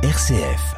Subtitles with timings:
[0.00, 0.76] RCF.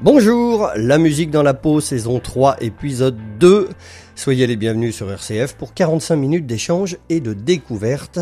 [0.00, 3.68] Bonjour, la musique dans la peau, saison 3, épisode 2.
[4.14, 8.20] Soyez les bienvenus sur RCF pour 45 minutes d'échange et de découverte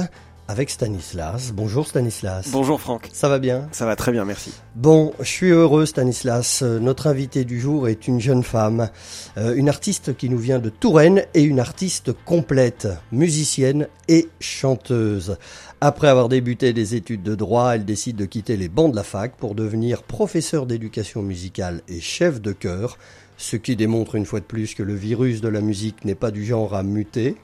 [0.49, 1.53] avec Stanislas.
[1.53, 2.49] Bonjour Stanislas.
[2.53, 3.09] Bonjour Franck.
[3.13, 3.69] Ça va bien?
[3.73, 4.53] Ça va très bien, merci.
[4.75, 6.63] Bon, je suis heureux Stanislas.
[6.63, 8.89] Notre invitée du jour est une jeune femme,
[9.37, 15.37] euh, une artiste qui nous vient de Touraine et une artiste complète, musicienne et chanteuse.
[15.81, 19.03] Après avoir débuté des études de droit, elle décide de quitter les bancs de la
[19.03, 22.99] fac pour devenir professeur d'éducation musicale et chef de chœur,
[23.37, 26.31] ce qui démontre une fois de plus que le virus de la musique n'est pas
[26.31, 27.37] du genre à muter.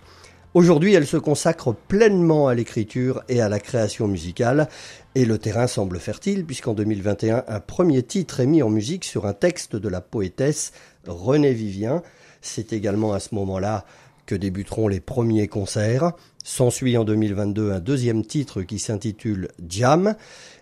[0.55, 4.69] Aujourd'hui, elle se consacre pleinement à l'écriture et à la création musicale,
[5.15, 9.25] et le terrain semble fertile puisqu'en 2021, un premier titre est mis en musique sur
[9.25, 10.73] un texte de la poétesse
[11.07, 12.03] Renée Vivien.
[12.43, 13.87] C'est également à ce moment-là
[14.27, 16.13] que débuteront les premiers concerts.
[16.45, 20.17] S'ensuit en 2022 un deuxième titre qui s'intitule Jam,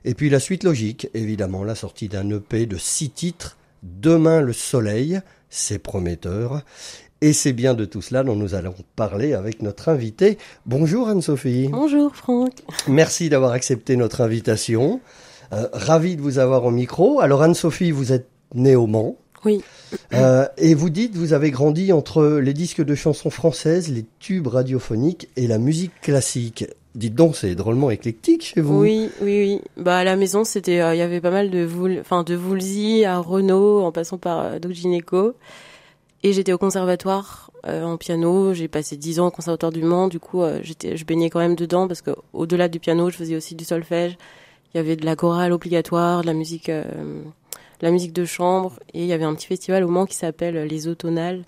[0.05, 4.53] et puis la suite logique, évidemment la sortie d'un EP de six titres, Demain le
[4.53, 6.63] soleil, c'est prometteur.
[7.23, 10.39] Et c'est bien de tout cela dont nous allons parler avec notre invitée.
[10.65, 11.69] Bonjour Anne-Sophie.
[11.71, 12.53] Bonjour Franck.
[12.89, 15.01] Merci d'avoir accepté notre invitation.
[15.53, 17.21] Euh, ravi de vous avoir au micro.
[17.21, 19.17] Alors Anne-Sophie, vous êtes née au Mans.
[19.45, 19.63] Oui.
[20.15, 24.47] Euh, et vous dites, vous avez grandi entre les disques de chansons françaises, les tubes
[24.47, 26.65] radiophoniques et la musique classique.
[26.95, 28.81] Dites donc, c'est drôlement éclectique chez vous.
[28.81, 29.61] Oui, oui, oui.
[29.77, 32.35] Bah à la maison, c'était, euh, il y avait pas mal de Voul, enfin de
[32.35, 35.35] Woolsey à Renault, en passant par euh, Doc Gineco.
[36.23, 38.53] Et j'étais au conservatoire euh, en piano.
[38.53, 40.09] J'ai passé dix ans au conservatoire du Mans.
[40.09, 43.17] Du coup, euh, j'étais, je baignais quand même dedans parce que au-delà du piano, je
[43.17, 44.17] faisais aussi du solfège.
[44.75, 48.25] Il y avait de la chorale obligatoire, de la musique, euh, de la musique de
[48.25, 51.43] chambre, et il y avait un petit festival au Mans qui s'appelle les Automnales.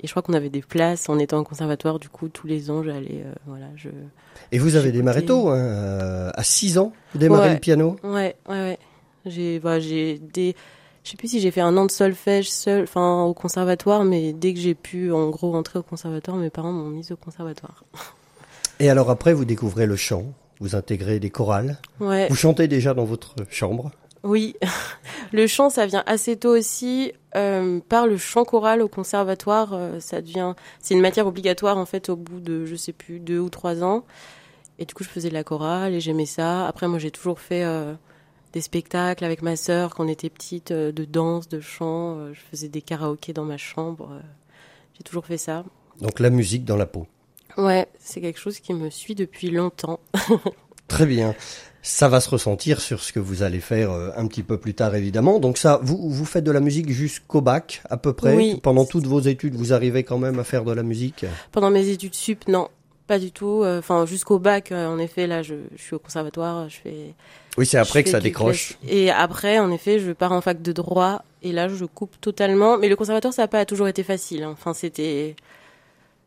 [0.00, 1.98] Et je crois qu'on avait des places en étant au conservatoire.
[1.98, 3.88] Du coup, tous les ans, j'allais, euh, voilà, je.
[4.52, 7.54] Et vous avez démarré tôt, hein, euh, à 6 ans, vous démarrez Ouais.
[7.54, 7.96] le piano?
[8.04, 8.78] Ouais, ouais, ouais.
[9.26, 10.54] J'ai, voilà, j'ai des,
[11.08, 14.34] je sais plus si j'ai fait un an de solfège seul, enfin au conservatoire, mais
[14.34, 17.82] dès que j'ai pu, en gros, rentrer au conservatoire, mes parents m'ont mise au conservatoire.
[18.78, 21.78] Et alors après, vous découvrez le chant, vous intégrez des chorales.
[21.98, 22.28] Ouais.
[22.28, 23.90] Vous chantez déjà dans votre chambre.
[24.22, 24.54] Oui,
[25.32, 27.14] le chant, ça vient assez tôt aussi.
[27.36, 31.86] Euh, par le chant choral au conservatoire, euh, ça devient, c'est une matière obligatoire en
[31.86, 34.04] fait au bout de, je sais plus, deux ou trois ans.
[34.78, 36.66] Et du coup, je faisais de la chorale et j'aimais ça.
[36.66, 37.94] Après, moi, j'ai toujours fait euh,
[38.52, 42.18] des spectacles avec ma sœur quand on était petite, euh, de danse, de chant.
[42.18, 44.10] Euh, je faisais des karaokés dans ma chambre.
[44.12, 44.20] Euh,
[44.96, 45.64] j'ai toujours fait ça.
[46.00, 47.06] Donc la musique dans la peau.
[47.56, 50.00] Ouais, c'est quelque chose qui me suit depuis longtemps.
[50.88, 51.34] Très bien.
[51.82, 54.94] Ça va se ressentir sur ce que vous allez faire un petit peu plus tard,
[54.94, 55.38] évidemment.
[55.38, 58.34] Donc ça, vous, vous faites de la musique jusqu'au bac, à peu près.
[58.34, 58.60] Oui.
[58.62, 61.24] Pendant toutes vos études, vous arrivez quand même à faire de la musique.
[61.52, 62.68] Pendant mes études sup, non,
[63.08, 63.62] pas du tout.
[63.64, 67.14] Euh, Enfin, jusqu'au bac, euh, en effet, là, je, je suis au conservatoire, je fais.
[67.56, 68.78] Oui, c'est après que ça décroche.
[68.86, 72.78] Et après, en effet, je pars en fac de droit, et là, je coupe totalement.
[72.78, 74.44] Mais le conservatoire, ça n'a pas toujours été facile.
[74.44, 74.50] hein.
[74.52, 75.34] Enfin, c'était.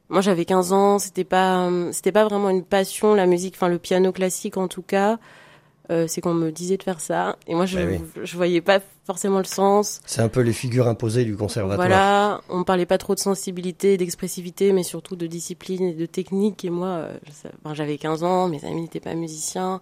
[0.10, 3.78] Moi, j'avais 15 ans, c'était pas, c'était pas vraiment une passion, la musique, enfin, le
[3.80, 5.20] piano classique en tout cas.
[5.92, 7.36] Euh, c'est qu'on me disait de faire ça.
[7.48, 8.00] Et moi, je, Bah oui.
[8.24, 10.00] je voyais pas forcément le sens.
[10.06, 11.86] C'est un peu les figures imposées du conservatoire.
[11.86, 16.64] Voilà, on parlait pas trop de sensibilité, d'expressivité, mais surtout de discipline et de technique.
[16.64, 17.14] Et moi, euh,
[17.74, 19.82] j'avais 15 ans, mes amis n'étaient pas musiciens.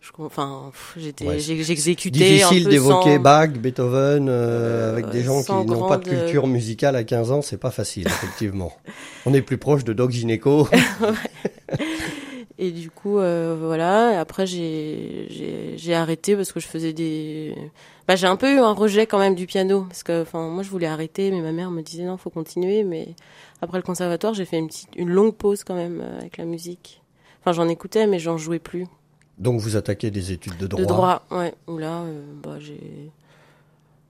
[0.00, 5.88] Je, enfin, j'étais, Ouais, j'exécutais Difficile d'évoquer Bach, Beethoven, euh, avec des gens qui n'ont
[5.88, 8.72] pas de culture musicale à 15 ans, c'est pas facile, effectivement.
[9.26, 10.68] On est plus proche de Doc Gineco.
[12.58, 14.18] Et du coup, euh, voilà.
[14.18, 17.54] Après, j'ai, j'ai, j'ai arrêté parce que je faisais des.
[18.08, 20.62] Bah, j'ai un peu eu un rejet quand même du piano parce que, enfin, moi,
[20.62, 22.82] je voulais arrêter, mais ma mère me disait non, faut continuer.
[22.82, 23.14] Mais
[23.60, 26.46] après le conservatoire, j'ai fait une petite, une longue pause quand même euh, avec la
[26.46, 27.02] musique.
[27.40, 28.86] Enfin, j'en écoutais, mais j'en jouais plus.
[29.38, 30.82] Donc vous attaquez des études de droit.
[30.82, 31.54] De droit, ouais.
[31.66, 33.10] Où là, euh, bah, j'ai,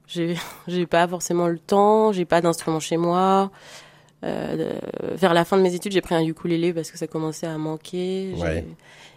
[0.07, 0.37] j'ai,
[0.69, 3.51] j'ai pas forcément le temps, j'ai pas d'instrument chez moi.
[4.27, 4.79] Euh,
[5.15, 7.57] vers la fin de mes études, j'ai pris un ukulélé parce que ça commençait à
[7.59, 8.35] manquer.
[8.37, 8.65] Ouais.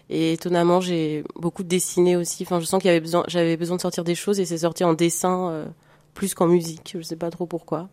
[0.09, 2.44] Et étonnamment, j'ai beaucoup dessiné aussi.
[2.44, 4.59] Enfin, je sens qu'il y avait besoin, j'avais besoin de sortir des choses et c'est
[4.59, 5.65] sorti en dessin euh,
[6.15, 6.95] plus qu'en musique.
[6.97, 7.89] Je sais pas trop pourquoi.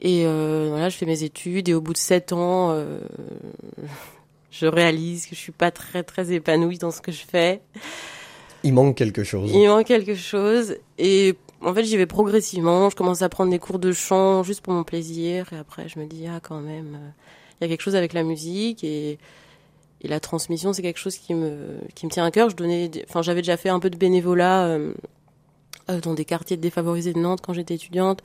[0.00, 3.00] Et euh, voilà, je fais mes études et au bout de sept ans, euh,
[4.52, 7.60] je réalise que je suis pas très très épanouie dans ce que je fais.
[8.62, 9.50] Il manque quelque chose.
[9.52, 12.90] Il manque quelque chose et en fait j'y vais progressivement.
[12.90, 15.98] Je commence à prendre des cours de chant juste pour mon plaisir et après je
[15.98, 17.10] me dis ah quand même euh,
[17.60, 19.18] il y a quelque chose avec la musique et
[20.02, 22.48] Et la transmission, c'est quelque chose qui me, qui me tient à cœur.
[22.48, 24.94] Je donnais, enfin, j'avais déjà fait un peu de bénévolat euh,
[25.90, 28.22] euh, dans des quartiers défavorisés de Nantes quand j'étais étudiante.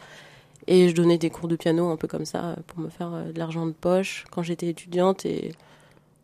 [0.68, 3.38] Et je donnais des cours de piano un peu comme ça pour me faire de
[3.38, 5.26] l'argent de poche quand j'étais étudiante.
[5.26, 5.52] Et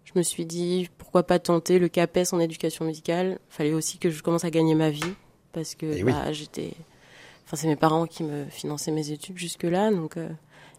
[0.05, 3.37] je me suis dit, pourquoi pas tenter le CAPES en éducation musicale?
[3.49, 5.13] Fallait aussi que je commence à gagner ma vie
[5.51, 6.71] parce que Eh bah, j'étais,
[7.51, 9.92] enfin, c'est mes parents qui me finançaient mes études jusque-là.
[9.92, 10.30] Donc, euh,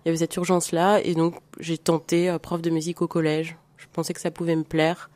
[0.04, 1.00] il y avait cette urgence-là.
[1.04, 3.56] Et donc, j'ai tenté euh, prof de musique au collège.
[3.76, 5.10] Je pensais que ça pouvait me plaire.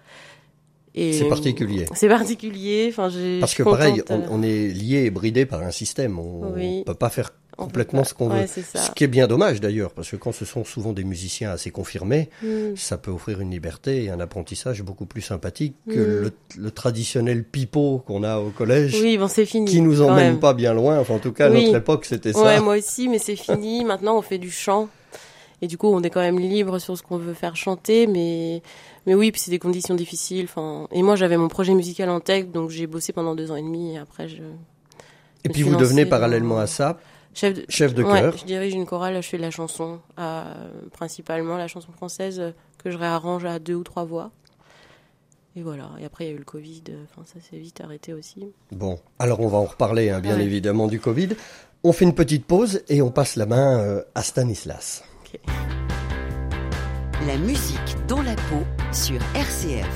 [0.94, 1.84] Et C'est particulier.
[1.94, 2.86] C'est particulier.
[2.90, 6.18] Enfin, j'ai- Parce que pareil, contente, on, on est lié et bridé par un système.
[6.18, 6.78] On Oui.
[6.78, 8.62] ne peut pas faire complètement ce qu'on ouais, veut.
[8.74, 11.70] Ce qui est bien dommage d'ailleurs, parce que quand ce sont souvent des musiciens assez
[11.70, 12.76] confirmés, Mm.
[12.76, 16.22] ça peut offrir une liberté et un apprentissage beaucoup plus sympathique que Mm.
[16.24, 19.70] le, le traditionnel pipeau qu'on a au collège, Oui, bon, c'est fini.
[19.70, 20.38] qui nous emmène même.
[20.40, 20.98] pas bien loin.
[20.98, 21.64] Enfin, en tout cas, à Oui.
[21.66, 22.42] notre époque, c'était ça.
[22.42, 23.84] Ouais, moi aussi, mais c'est fini.
[23.86, 24.88] Maintenant, on fait du chant.
[25.62, 28.60] Et du coup, on est quand même libre sur ce qu'on veut faire chanter, mais,
[29.06, 30.44] mais oui, puis c'est des conditions difficiles.
[30.44, 33.56] Enfin, et moi, j'avais mon projet musical en tech, donc j'ai bossé pendant deux ans
[33.56, 34.42] et demi, et après, je,
[35.44, 36.98] et puis vous devenez parallèlement à ça
[37.36, 38.36] chef de, chef de ouais, chœur.
[38.36, 40.44] je dirige une chorale, je fais de la chanson, euh,
[40.92, 42.50] principalement la chanson française euh,
[42.82, 44.30] que je réarrange à deux ou trois voix.
[45.54, 45.90] Et voilà.
[46.00, 46.82] Et après, il y a eu le Covid.
[46.90, 48.46] euh, Enfin, ça s'est vite arrêté aussi.
[48.72, 50.44] Bon, alors on va en reparler, hein, bien Ouais.
[50.44, 51.30] évidemment, du Covid.
[51.84, 55.04] On fait une petite pause et on passe la main euh, à Stanislas.
[57.26, 58.62] La musique dans la peau
[58.92, 59.86] sur RCF.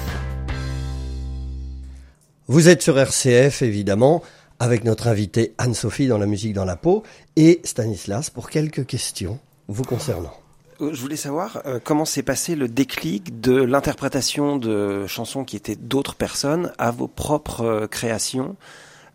[2.46, 4.22] Vous êtes sur RCF, évidemment,
[4.60, 7.02] avec notre invitée Anne-Sophie dans la musique dans la peau
[7.34, 10.32] et Stanislas pour quelques questions vous concernant.
[10.80, 15.56] Euh, Je voulais savoir euh, comment s'est passé le déclic de l'interprétation de chansons qui
[15.56, 18.56] étaient d'autres personnes à vos propres euh, créations,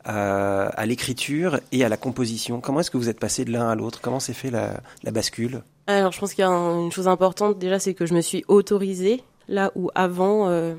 [0.07, 2.61] euh, à l'écriture et à la composition.
[2.61, 4.01] Comment est-ce que vous êtes passé de l'un à l'autre?
[4.01, 5.63] Comment s'est fait la, la bascule?
[5.87, 8.21] Alors, je pense qu'il y a un- une chose importante déjà, c'est que je me
[8.21, 10.73] suis autorisée là où avant, euh,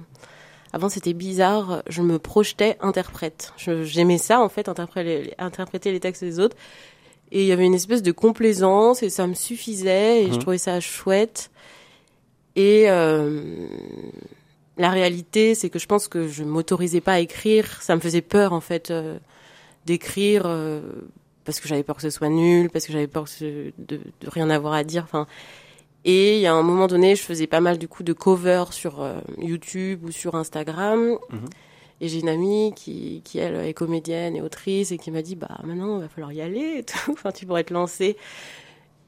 [0.77, 3.53] avant c'était bizarre, je me projetais interprète.
[3.57, 6.57] J'aimais ça en fait, interpréter les, interpréter les textes des autres,
[7.33, 10.41] et il y avait une espèce de complaisance et ça me suffisait et je Mhm.
[10.41, 11.51] trouvais ça chouette.
[12.55, 13.67] Et euh,
[14.79, 18.23] la réalité, c'est que je pense que je m'autorisais pas à écrire, ça me faisait
[18.23, 19.19] peur en fait euh,
[19.87, 20.43] d'écrire.
[20.47, 20.81] euh,
[21.45, 24.01] parce que j'avais peur que ce soit nul, parce que j'avais peur que ce- de,
[24.21, 25.05] de rien avoir à dire.
[25.05, 25.27] Enfin,
[26.05, 28.73] et il y a un moment donné, je faisais pas mal du coup de covers
[28.73, 31.19] sur euh, YouTube ou sur Instagram.
[31.31, 31.49] Mhm.
[32.01, 35.35] Et j'ai une amie qui, qui elle est comédienne et autrice et qui m'a dit
[35.35, 36.99] bah maintenant il va falloir y aller et tout.
[37.13, 38.17] Enfin tu pourrais te lancer.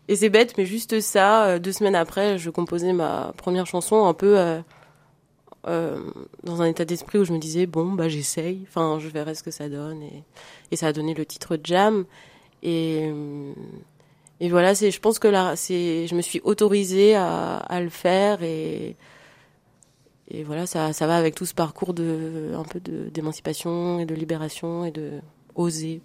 [0.08, 1.46] Et c'est bête, mais juste ça.
[1.48, 4.60] euh, Deux semaines après, je composais ma première chanson un peu euh,
[5.66, 6.00] euh,
[6.44, 8.64] dans un état d'esprit où je me disais bon bah j'essaye.
[8.68, 10.24] Enfin je verrai ce que ça donne et,
[10.70, 12.06] et ça a donné le titre Jam.
[12.62, 13.12] Et
[14.40, 17.88] et voilà, c'est, je pense que là, c'est, je me suis autorisée à, à le
[17.88, 18.96] faire et,
[20.28, 24.06] et voilà, ça, ça va avec tout ce parcours de, un peu de, d'émancipation et
[24.06, 25.20] de libération et de
[25.54, 26.00] oser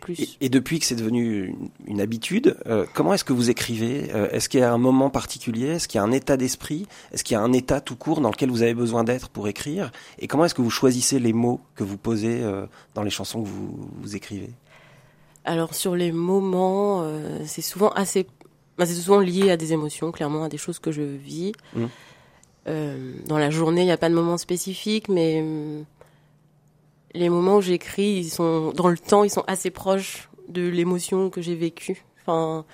[0.00, 0.36] plus.
[0.40, 4.10] et, depuis que c'est devenu une, une habitude, euh, comment est-ce que vous écrivez?
[4.14, 5.68] Euh, Est-ce qu'il y a un moment particulier?
[5.68, 6.86] Est-ce qu'il y a un état d'esprit?
[7.12, 9.48] Est-ce qu'il y a un état tout court dans lequel vous avez besoin d'être pour
[9.48, 9.90] écrire?
[10.18, 13.42] Et comment est-ce que vous choisissez les mots que vous posez euh, dans les chansons
[13.42, 14.50] que vous, vous écrivez?
[15.44, 18.26] Alors sur les moments, euh, c'est souvent assez,
[18.78, 21.52] bah, c'est souvent lié à des émotions, clairement à des choses que je vis.
[21.74, 21.88] Mhm.
[22.68, 25.84] Euh, dans la journée, il n'y a pas de moment spécifique, mais hum,
[27.14, 31.28] les moments où j'écris, ils sont dans le temps, ils sont assez proches de l'émotion
[31.28, 32.04] que j'ai vécue.
[32.20, 32.64] Enfin,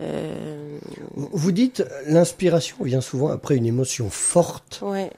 [0.00, 0.78] euh,
[1.14, 4.80] Vous dites, l'inspiration vient souvent après une émotion forte.
[4.82, 5.10] ouais.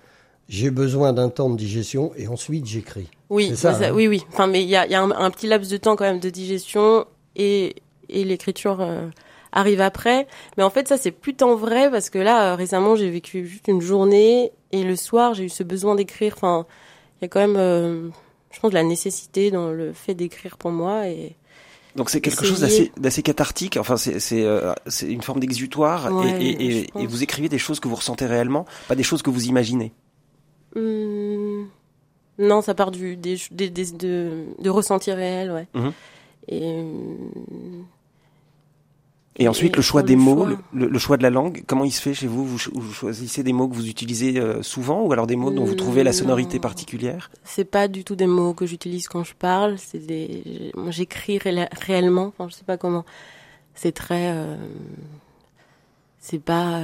[0.48, 3.08] J'ai besoin d'un temps de digestion et ensuite j'écris.
[3.28, 3.92] Oui, C'est ça, ça- hein.
[3.92, 4.24] oui, oui.
[4.32, 6.04] Enfin, mais il y a, il y a un, un petit laps de temps quand
[6.04, 7.04] même de digestion
[7.36, 7.76] et,
[8.08, 9.08] et l'écriture euh,
[9.52, 10.26] arrive après.
[10.56, 13.46] Mais en fait, ça c'est plus tant vrai parce que là, euh, récemment, j'ai vécu
[13.46, 16.32] juste une journée et le soir, j'ai eu ce besoin d'écrire.
[16.36, 16.64] Enfin,
[17.20, 18.08] il y a quand même, euh,
[18.50, 21.36] je pense, de la nécessité dans le fait d'écrire pour moi et
[21.94, 22.64] Donc c'est quelque chose
[22.96, 23.76] d'assez cathartique.
[23.76, 27.02] Enfin, c'est euh, une forme d'exutoire Ouais, et, et, je et, pense.
[27.02, 29.92] et vous écrivez des choses que vous ressentez réellement, pas des choses que vous imaginez.
[30.78, 31.68] Hum,
[32.38, 35.66] non, ça part du des, des, des- de, de ressenti réel, ouais.
[35.74, 35.92] Mhm.
[36.50, 36.84] Et
[39.40, 40.58] Et ensuite, Et le choix des le mots, choix.
[40.72, 42.44] le, choix de la langue, comment il se fait chez vous?
[42.44, 45.50] Vous, ch- vous choisissez des mots que vous utilisez euh, souvent ou alors des mots
[45.50, 46.16] dont vous trouvez la Non.
[46.16, 47.30] sonorité particulière?
[47.44, 51.38] C'est pas du tout des mots que j'utilise quand je parle, c'est des moi, j'écris
[51.38, 53.04] réellement, enfin je sais pas comment.
[53.74, 54.56] C'est très euh,
[56.30, 56.82] c'est pas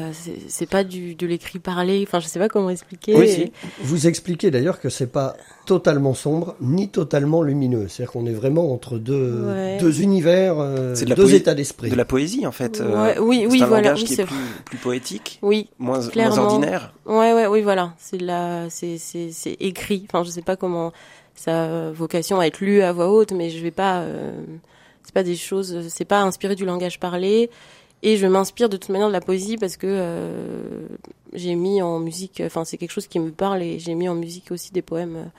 [0.48, 2.02] c'est pas du de l'écrit parlé.
[2.06, 3.14] Enfin je sais pas comment expliquer.
[3.14, 5.36] Oui, vous expliquez d'ailleurs que c'est pas
[5.66, 7.86] totalement sombre ni totalement lumineux.
[7.88, 9.44] C'est-à-dire qu'on est vraiment entre deux
[9.78, 11.90] deux univers euh, deux états d'esprit.
[11.90, 14.34] de la poésie en fait euh, oui oui un voilà langage qui est plus,
[14.64, 16.94] plus, poétique oui moins, moins ordinaire.
[17.04, 17.92] Ouais ouais oui voilà.
[17.98, 20.06] C'est la c'est c'est c'est écrit.
[20.08, 20.94] Enfin je sais pas comment
[21.34, 24.32] sa vocation à être lu à voix haute mais je vais pas euh,
[25.02, 27.50] c'est pas des choses c'est pas inspiré du langage parlé
[28.04, 30.86] et je m'inspire de toute manière de la poésie parce que euh,
[31.32, 34.14] j'ai mis en musique, enfin c'est quelque chose qui me parle et j'ai mis en
[34.14, 35.30] musique aussi des poèmes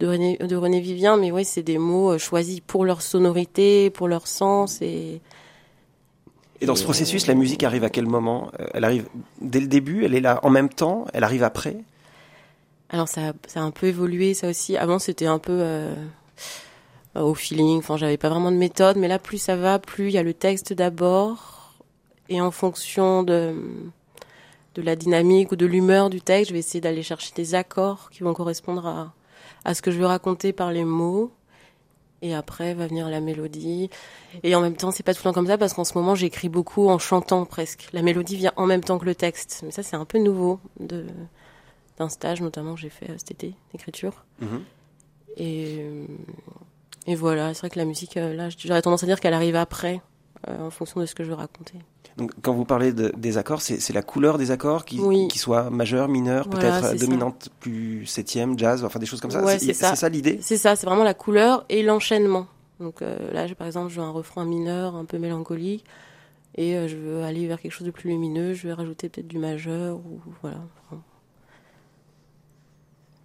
[0.00, 3.90] de René, de René Vivien, mais oui, c'est des mots euh, choisis pour leur sonorité,
[3.90, 5.20] pour leur sens et.
[6.62, 8.50] Et dans ce processus, la musique arrive à quel moment?
[8.58, 9.06] Euh, Elle arrive
[9.42, 11.76] dès le début, elle est là en même temps, elle arrive après?
[12.88, 14.76] Alors ça, ça a un peu évolué, ça aussi.
[14.76, 15.94] Avant, c'était un peu euh,
[17.14, 17.78] au feeling.
[17.78, 20.22] Enfin, j'avais pas vraiment de méthode, mais là, plus ça va, plus il y a
[20.22, 21.59] le texte d'abord
[22.30, 23.54] et en fonction de,
[24.76, 28.08] de la dynamique ou de l'humeur du texte, je vais essayer d'aller chercher des accords
[28.10, 29.12] qui vont correspondre à,
[29.64, 31.32] à ce que je veux raconter par les mots.
[32.22, 33.88] Et après va venir la mélodie.
[34.42, 36.14] Et en même temps, c'est pas tout le temps comme ça parce qu'en ce moment,
[36.14, 37.88] j'écris beaucoup en chantant presque.
[37.94, 39.62] La mélodie vient en même temps que le texte.
[39.64, 41.06] Mais ça, c'est un peu nouveau de
[41.98, 44.24] d'un stage notamment que j'ai fait cet été d'écriture.
[44.40, 44.62] Mhm.
[45.36, 45.84] Et
[47.06, 49.56] et voilà, c'est vrai que la musique, euh, là, j'aurais tendance à dire qu'elle arrive
[49.56, 50.09] après, euh,
[50.48, 51.74] en fonction de ce que je veux raconter.
[52.16, 55.70] Donc, quand vous parlez de, des accords, c'est la couleur des accords qui, qui soit
[55.70, 59.58] majeure, mineure, peut-être dominante, plus septième, jazz, enfin des choses comme ça.
[59.58, 60.38] c'est ça, l'idée?
[60.42, 62.46] C'est ça, c'est vraiment la couleur et l'enchaînement.
[62.78, 65.84] Donc euh, là, par exemple, je veux un refrain mineur, un peu mélancolique,
[66.56, 68.54] et euh, je veux aller vers quelque chose de plus lumineux.
[68.54, 70.58] Je vais rajouter peut-être du majeur ou voilà.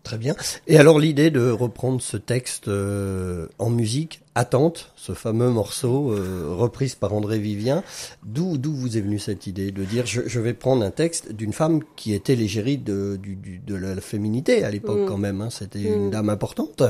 [0.06, 0.36] Très bien.
[0.68, 6.46] Et alors l'idée de reprendre ce texte euh, en musique, Attente, ce fameux morceau euh,
[6.50, 7.84] reprise par André Vivien,
[8.24, 11.32] d'où d'où vous est venue cette idée de dire je, je vais prendre un texte
[11.32, 13.36] d'une femme qui était l'égérie de, du,
[13.66, 15.06] de la féminité à l'époque mm.
[15.08, 16.12] quand même, hein, c'était une mm.
[16.12, 16.84] dame importante.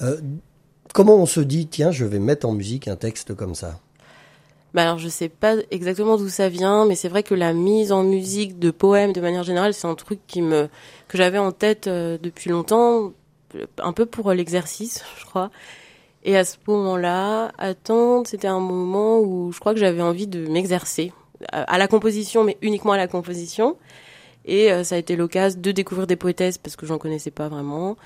[0.00, 0.18] Euh,
[0.94, 3.78] comment on se dit tiens je vais mettre en musique un texte comme ça?
[4.74, 7.90] Bah alors je sais pas exactement d'où ça vient, mais c'est vrai que la mise
[7.92, 10.68] en musique de poèmes de manière générale, c'est un truc qui me
[11.08, 13.12] que j'avais en tête euh, depuis longtemps,
[13.78, 15.50] un peu pour l'exercice, je crois.
[16.24, 20.46] Et à ce moment-là, attendre, c'était un moment où je crois que j'avais envie de
[20.48, 21.12] m'exercer
[21.52, 23.76] à la composition, mais uniquement à la composition.
[24.44, 27.48] Et euh, ça a été l'occasion de découvrir des poétesses parce que j'en connaissais pas
[27.48, 27.96] vraiment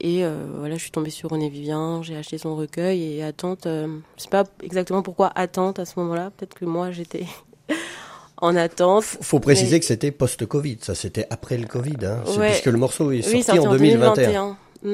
[0.00, 3.66] et euh, voilà, je suis tombée sur René Vivien, j'ai acheté son recueil et Attente,
[3.66, 7.24] euh, je sais pas exactement pourquoi Attente à ce moment-là, peut-être que moi j'étais
[8.36, 9.02] en attente.
[9.02, 13.22] Faut préciser que c'était post-Covid, ça c'était après le Covid, hein, puisque le morceau est
[13.22, 14.56] sorti en 2021.
[14.82, 14.88] Mm,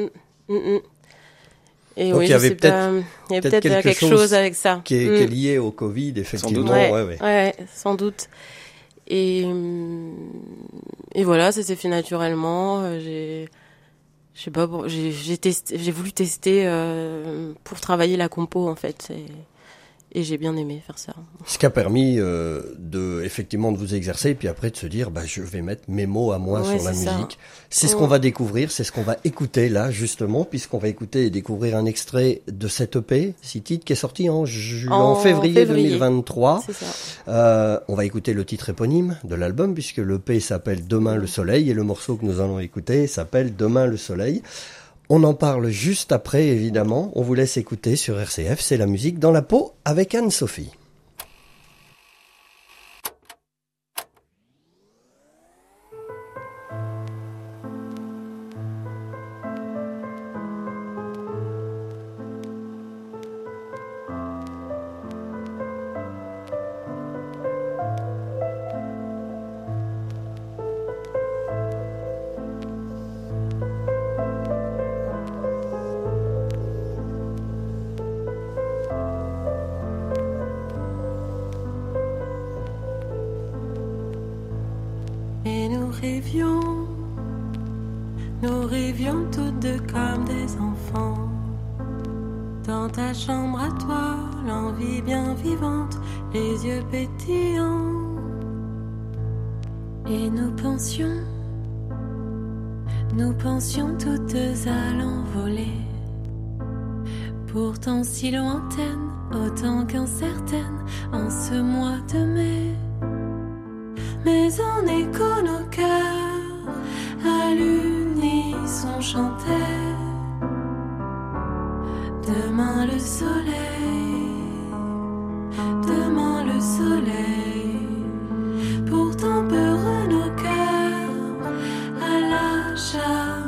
[0.49, 0.79] mm, mm.
[1.97, 4.81] Et Donc oui, il y avait peut-être peut peut quelque, quelque chose, avec ça.
[4.85, 6.63] Qui est, qui est, lié au Covid, effectivement.
[6.63, 6.73] Sans doute.
[6.73, 7.23] Ouais, ouais.
[7.23, 8.29] ouais, sans doute.
[9.07, 9.47] Et,
[11.15, 12.81] et voilà, ça s'est fait naturellement.
[12.81, 13.49] Euh, j'ai
[14.35, 19.13] je sais pas, j'ai voulu tester euh, pour travailler la compo en fait.
[20.15, 21.13] Et et j'ai bien aimé faire ça.
[21.45, 25.11] Ce qui a permis euh, de effectivement de vous exercer, puis après de se dire,
[25.11, 27.39] bah, je vais mettre mes mots à moi sur la musique.
[27.69, 31.27] C'est ce qu'on va découvrir, c'est ce qu'on va écouter là justement, puisqu'on va écouter
[31.27, 34.45] et découvrir un extrait de cette EP, six titres, qui est sorti en,
[34.91, 36.63] en, février, 2023.
[36.63, 36.87] Ça.
[37.29, 41.69] Euh, on va écouter le titre éponyme de l'album, puisque l'EP s'appelle Demain le soleil
[41.69, 44.43] et le morceau que nous allons écouter s'appelle Demain le soleil.
[45.11, 47.13] On en parle juste après, évidemment.
[47.15, 48.61] On vous laisse écouter sur RCF.
[48.61, 50.71] C'est la musique dans la peau avec Anne-Sophie.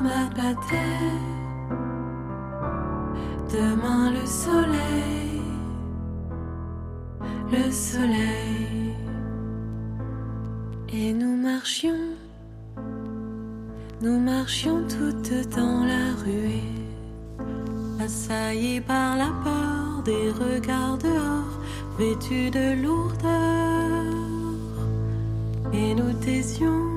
[0.07, 1.23] ma bataille.
[3.53, 5.43] Demain le soleil,
[7.53, 8.95] le soleil.
[10.93, 12.07] Et nous marchions,
[14.03, 16.75] nous marchions toutes dans la ruée,
[18.01, 21.55] assaillies par la peur des regards dehors,
[21.99, 24.07] vêtus de lourdeur.
[25.73, 26.96] Et nous taisions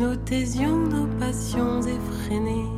[0.00, 2.70] nous taisions nos passions effrénées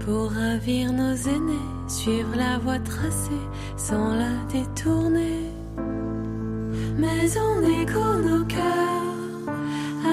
[0.00, 3.46] pour ravir nos aînés, suivre la voie tracée
[3.76, 5.50] sans la détourner.
[6.96, 9.50] Mais en écho nos cœurs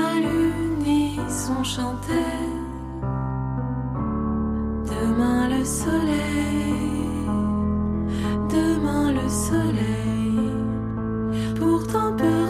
[0.04, 2.44] à l'unisson chantait.
[4.86, 7.24] Demain le soleil,
[8.50, 10.52] demain le soleil,
[11.58, 12.49] pour tempérer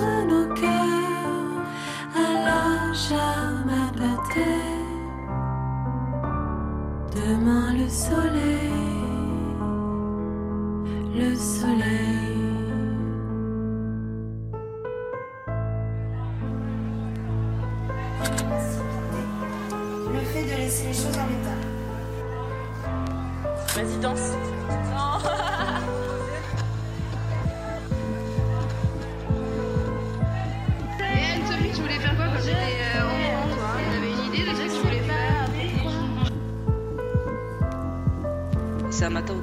[7.89, 8.71] soleil,
[11.15, 12.29] le soleil.
[20.11, 21.59] Le fait de laisser les choses en l'état.
[23.75, 23.99] Vas-y,
[38.99, 39.33] C'est un matin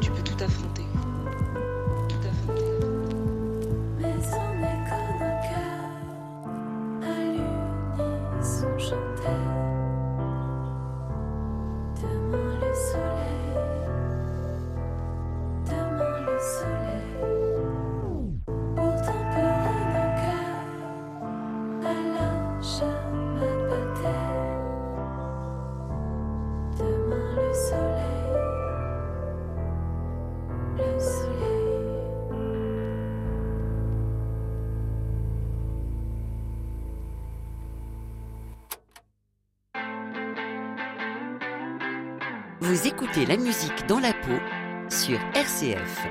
[43.28, 44.38] La musique dans la peau
[44.90, 46.06] sur RCF.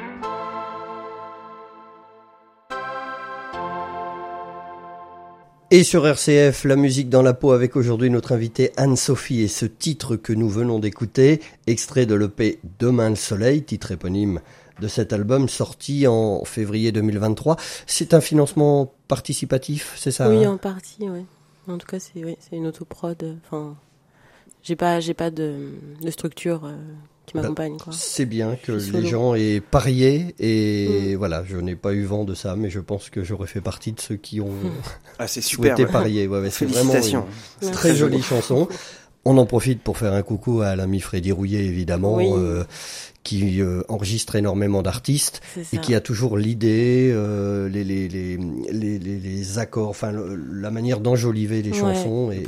[5.71, 9.65] Et sur RCF, la musique dans la peau avec aujourd'hui notre invitée Anne-Sophie et ce
[9.65, 14.41] titre que nous venons d'écouter, extrait de l'EP Demain le soleil, titre éponyme
[14.79, 17.57] de cet album sorti en février 2023.
[17.87, 21.25] C'est un financement participatif, c'est ça oui, hein en partie, oui.
[21.67, 23.23] En tout cas, c'est oui, c'est une autoprod.
[23.23, 23.75] euh, Enfin,
[24.61, 26.75] j'ai pas, j'ai pas de, de structure euh,
[27.25, 27.91] qui m'accompagne, quoi.
[27.91, 31.17] C'est bien que les gens aient parié et Mm.
[31.17, 33.91] voilà, je n'ai pas eu vent de ça, mais je pense que j'aurais fait partie
[33.91, 34.49] de ceux qui ont
[35.19, 35.75] Ah, c'est super.
[35.75, 36.27] souhaité parier.
[36.27, 36.93] Ouais, ouais, c'est vraiment
[37.61, 38.67] une très jolie chanson.
[39.27, 42.27] On en profite pour faire un coucou à l'ami Freddy Rouillet, évidemment, Oui.
[42.31, 42.63] euh,
[43.23, 48.37] qui euh, enregistre énormément d'artistes C'est et qui a toujours l'idée, euh, les, les, les,
[48.71, 51.79] les, les, les accords, enfin le- la manière d'enjoliver les Ouais.
[51.79, 52.43] chansons et,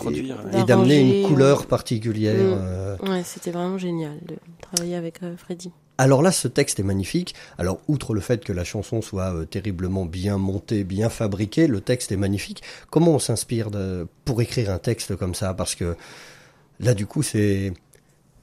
[0.68, 2.36] d'amener une couleur particulière.
[2.36, 2.58] Mm.
[2.62, 2.96] euh.
[3.08, 5.72] Ouais, c'était vraiment génial de travailler avec euh, Freddy.
[5.98, 7.34] Alors là, ce texte est magnifique.
[7.58, 11.82] Alors, outre le fait que la chanson soit euh, terriblement bien montée, bien fabriquée, le
[11.82, 12.62] texte est magnifique.
[12.92, 15.56] Comment on s'inspire de, pour écrire un texte comme ça?
[15.56, 15.96] Parce que
[16.80, 17.74] là, du coup, c'est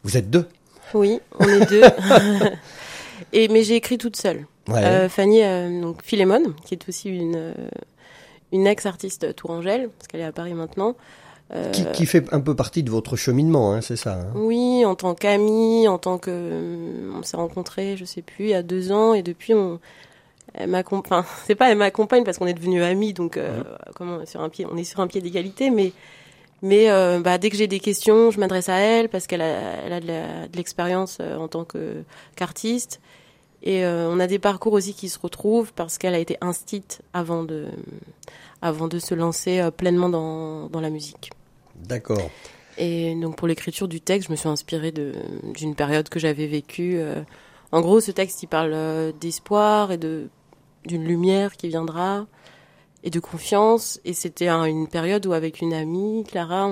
[0.02, 0.46] vous êtes deux.
[0.92, 1.82] Oui, on est deux.
[3.32, 4.46] Et mais j'ai écrit toute seule.
[4.68, 4.82] Ouais.
[4.84, 7.54] Euh, Fanny, euh, donc Philémone, qui est aussi une euh,
[8.52, 10.94] une ex-artiste tourangelle, parce qu'elle est à Paris maintenant.
[11.54, 14.14] Euh, qui, qui fait un peu partie de votre cheminement, hein, c'est ça.
[14.14, 18.50] hein Oui, en tant qu'amie, en tant que on s'est rencontrés, je sais plus, il
[18.50, 19.78] y a deux ans, et depuis on
[20.54, 21.18] elle m'accompagne.
[21.20, 23.62] Enfin, c'est pas elle m'accompagne parce qu'on est devenus amis, donc euh,
[23.94, 25.92] comment sur un pied, on est sur un pied d'égalité, mais
[26.64, 29.84] mais euh, bah, dès que j'ai des questions, je m'adresse à elle parce qu'elle a,
[29.84, 30.00] elle a
[30.48, 32.02] de l'expérience euh, en tant que
[32.36, 33.02] qu'artiste.
[33.62, 37.02] Et euh, on a des parcours aussi qui se retrouvent parce qu'elle a été instite
[37.12, 37.66] avant de
[38.62, 41.32] avant de se lancer pleinement dans dans la musique.
[41.76, 42.30] D'accord.
[42.78, 45.12] Et donc pour l'écriture du texte, je me suis inspirée de
[45.52, 46.98] d'une période que j'avais vécue.
[47.72, 50.28] En gros, ce texte, il parle d'espoir et de
[50.86, 52.26] d'une lumière qui viendra
[53.04, 54.00] et de confiance.
[54.04, 56.68] Et c'était un- une période où, avec une amie, Clara,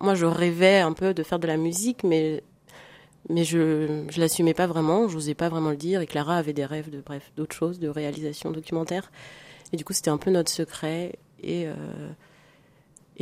[0.00, 2.42] moi, je rêvais un peu de faire de la musique, mais
[3.28, 6.00] mais je je l'assumais pas vraiment, j'osais pas vraiment le dire.
[6.00, 9.10] Et Clara avait des rêves de bref d'autres choses, de réalisation documentaire.
[9.72, 11.16] Et du coup, c'était un peu notre secret.
[11.42, 11.74] Et euh,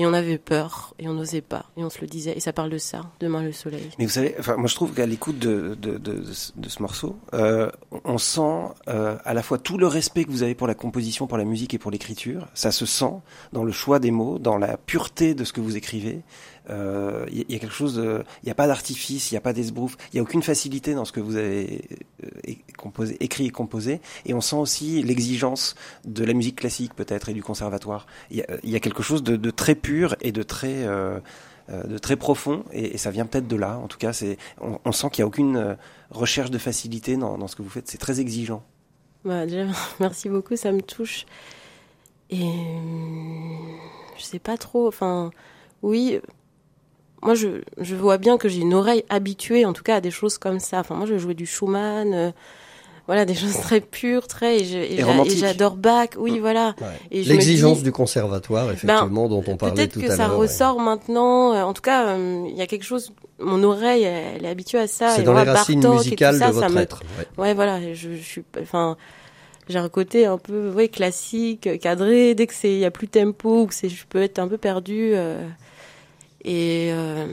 [0.01, 2.33] Et on avait peur, et on n'osait pas, et on se le disait.
[2.37, 3.91] Et ça parle de ça, demain le soleil.
[3.99, 6.23] Mais vous savez, enfin, moi je trouve qu'à l'écoute de, de, de,
[6.57, 7.69] de ce- morceau, euh,
[8.05, 8.41] on sent
[8.89, 11.45] euh, à la fois tout le respect que vous avez pour la composition, pour la
[11.45, 12.47] musique et pour l'écriture.
[12.55, 13.11] Ça se sent
[13.53, 16.21] dans le choix des mots, dans la pureté de ce que vous écrivez.
[16.71, 19.41] Euh, Il il y a quelque chose, il n'y a pas d'artifice, il n'y a
[19.41, 21.83] pas d'esbrouf, il n'y a aucune facilité dans ce que vous avez
[22.25, 24.01] euh, composé, écrit et composé.
[24.27, 28.07] Et on sent aussi l'exigence de la musique classique peut-être et du conservatoire.
[28.31, 31.21] Il y a, quelque chose de, très pur et de très euh,
[31.71, 33.77] euh, de très profond et, ça vient peut-être de là.
[33.77, 35.75] En tout cas, c'est on, sent qu'il n'y a aucune euh,
[36.11, 37.89] recherche de facilité dans, dans ce que vous faites.
[37.89, 38.63] C'est très exigeant.
[39.25, 39.67] Bah, déjà,
[40.01, 41.27] merci beaucoup, ça me touche.
[42.31, 42.47] Et euh,
[44.17, 45.31] je sais pas trop, enfin,
[45.83, 46.21] oui, euh,
[47.23, 50.11] moi je, je vois bien que j'ai une oreille habituée en tout cas à des
[50.11, 50.81] choses comme ça.
[50.81, 52.31] Enfin, moi je jouais du Schumann, euh,
[53.07, 54.59] voilà, des choses très pures, très.
[54.61, 55.33] Et je- et Et j'a- romantique.
[55.33, 56.75] et j'adore Bach, oui, voilà.
[56.81, 57.23] Ouais.
[57.23, 60.39] L'exigence du conservatoire, effectivement, dont on parlait Peut-être tout que à ça l'heure.
[60.39, 60.47] ouais.
[60.47, 61.53] ressort maintenant.
[61.55, 63.13] euh, En tout cas, euh, il y a quelque chose.
[63.41, 65.11] Mon oreille, elle, elle est habituée à ça.
[65.11, 66.81] C'est et dans moi, les racines Bartok et tout musicales ça, de ça votre me-
[66.81, 67.03] être.
[67.19, 67.43] ouais.
[67.45, 68.97] Ouais, voilà, je, je suis, enfin,
[69.69, 72.35] j'ai un côté un peu, ouais, classique, cadré.
[72.35, 74.39] Dès que c'est, il y a plus de tempo, ou que c'est, je peux être
[74.39, 75.13] un peu perdu.
[75.15, 75.47] euh,
[76.45, 77.27] et euh,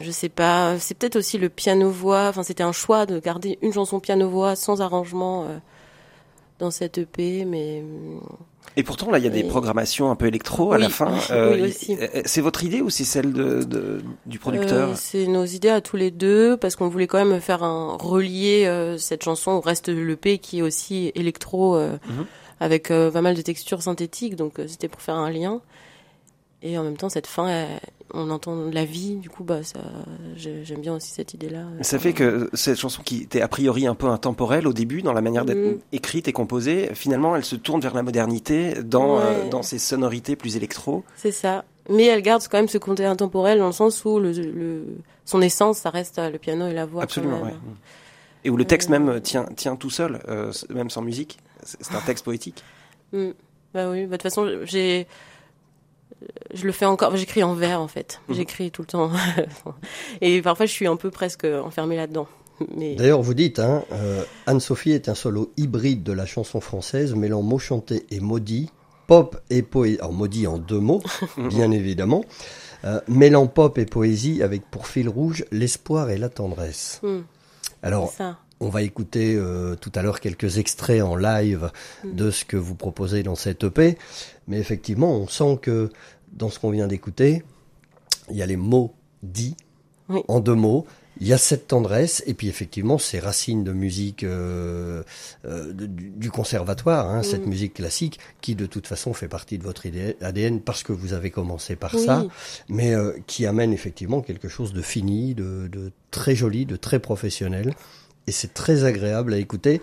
[0.00, 2.28] je sais pas, c'est peut-être aussi le piano voix.
[2.28, 5.58] Enfin, c'était un choix de garder une chanson piano voix sans arrangement euh,
[6.60, 8.18] dans cette EP, mais euh,
[8.76, 10.82] Et pourtant, là, il y a des programmations un peu électro à Oui.
[10.82, 11.10] la fin.
[11.30, 11.96] Oui, il- aussi.
[12.00, 15.70] euh, C'est votre idée ou c'est celle de, de- du producteur Euh, c'est nos idées
[15.70, 19.50] à tous les deux parce qu'on voulait quand même faire un relier euh, cette chanson
[19.50, 22.26] au reste de l'EP qui est aussi électro euh, Mhm.
[22.60, 25.60] avec euh, pas mal de textures synthétiques donc euh, c'était pour faire un lien
[26.64, 27.80] et en même temps cette fin elle-
[28.12, 29.80] on entend la vie du coup bah ça
[30.36, 33.86] j'aime bien aussi cette idée là Ça fait que cette chanson qui était a priori
[33.86, 35.78] un peu intemporelle au début dans la manière d'être Mhm.
[35.92, 40.34] écrite et composée, finalement, elle se tourne vers la modernité dans, euh, dans ses sonorités
[40.36, 41.04] plus électro.
[41.16, 44.32] c'est ça mais elle garde quand même ce côté intemporel dans le sens où le,
[44.32, 44.84] le
[45.26, 47.52] son essence ça reste euh, le piano et la voix Absolument, ouais.
[48.44, 48.98] Et où le texte Euh.
[48.98, 51.38] même tient, tient tout seul, euh, même sans musique.
[51.62, 52.62] C'est c'est un texte poétique.
[53.12, 53.30] Mm.
[53.74, 55.06] Bah oui, bah, de toute façon, j'ai,
[56.52, 57.16] je le fais encore.
[57.16, 58.20] J'écris en vers en fait.
[58.28, 58.34] Mhm.
[58.36, 59.10] J'écris tout le temps.
[60.20, 62.26] Et parfois, je suis un peu presque enfermée là-dedans.
[62.76, 67.14] Mais D'ailleurs, vous dites, hein, euh, Anne-Sophie est un solo hybride de la chanson française,
[67.14, 68.70] mêlant mots chantés et maudits,
[69.08, 69.98] pop et poésie.
[69.98, 71.02] Alors, maudit en deux mots,
[71.36, 72.24] bien évidemment.
[72.84, 77.00] Euh, mêlant pop et poésie avec pour fil rouge l'espoir et la tendresse.
[77.02, 77.20] mm,
[77.82, 78.38] Alors, c'est ça.
[78.64, 81.70] On va écouter euh, tout à l'heure quelques extraits en live
[82.04, 82.14] Mm.
[82.16, 83.96] de ce que vous proposez dans cette EP,
[84.48, 85.90] mais effectivement, on sent que
[86.32, 87.42] dans ce qu'on vient d'écouter,
[88.30, 89.56] il y a les mots dits
[90.08, 90.20] Oui.
[90.28, 90.86] en deux mots.
[91.20, 95.04] Il y a cette tendresse et puis effectivement ces racines de musique euh,
[95.44, 97.50] euh, du, du conservatoire, hein, cette Mm.
[97.50, 99.82] musique classique qui de toute façon fait partie de votre
[100.20, 102.04] ADN parce que vous avez commencé par Oui.
[102.04, 102.26] ça,
[102.68, 106.98] mais euh, qui amène effectivement quelque chose de fini, de, de très joli, de très
[106.98, 107.72] professionnel
[108.26, 109.80] et c'est très agréable à écouter.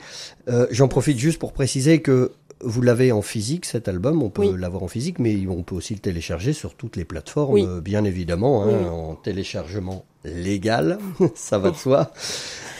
[0.49, 2.31] Euh, J'en profite juste pour préciser que
[2.63, 4.53] vous l'avez en physique cet album, on peut Oui.
[4.59, 7.65] l'avoir en physique, mais on peut aussi le télécharger sur toutes les plateformes, Oui.
[7.67, 8.87] euh, bien évidemment, hein, oui.
[8.87, 10.99] en téléchargement légal,
[11.35, 12.11] ça va de soi.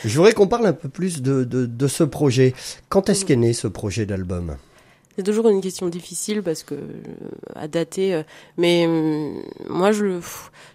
[0.06, 2.54] Je voudrais qu'on parle un peu plus de, de, de ce projet.
[2.89, 4.56] Quand est-ce qu'est né ce projet d'album?
[5.17, 6.88] C'est toujours une question difficile parce que euh,
[7.56, 8.13] à dater.
[8.15, 8.24] euh,
[8.58, 10.21] mais hum, moi, je, le-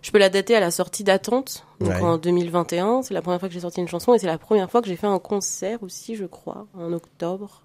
[0.03, 2.01] je peux la dater à la sortie d'Attente, donc Ouais.
[2.03, 3.03] en 2021.
[3.03, 4.89] C'est la première fois que j'ai sorti une chanson et c'est la première fois que
[4.89, 7.63] j'ai fait un concert aussi, je crois, en octobre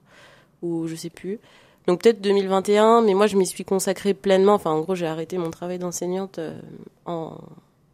[0.61, 1.39] ou je sais plus.
[1.87, 4.53] Donc peut-être 2021, mais moi je m'y suis consacrée pleinement.
[4.53, 6.57] Enfin, en gros, j'ai arrêté mon travail d'enseignante euh,
[7.05, 7.37] en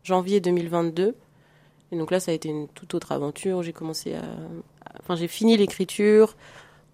[0.04, 1.16] janvier 2022.
[1.94, 3.64] Et donc là, ça a été une toute autre aventure.
[3.64, 4.22] J'ai commencé à-
[5.00, 6.36] enfin, j'ai fini l'écriture.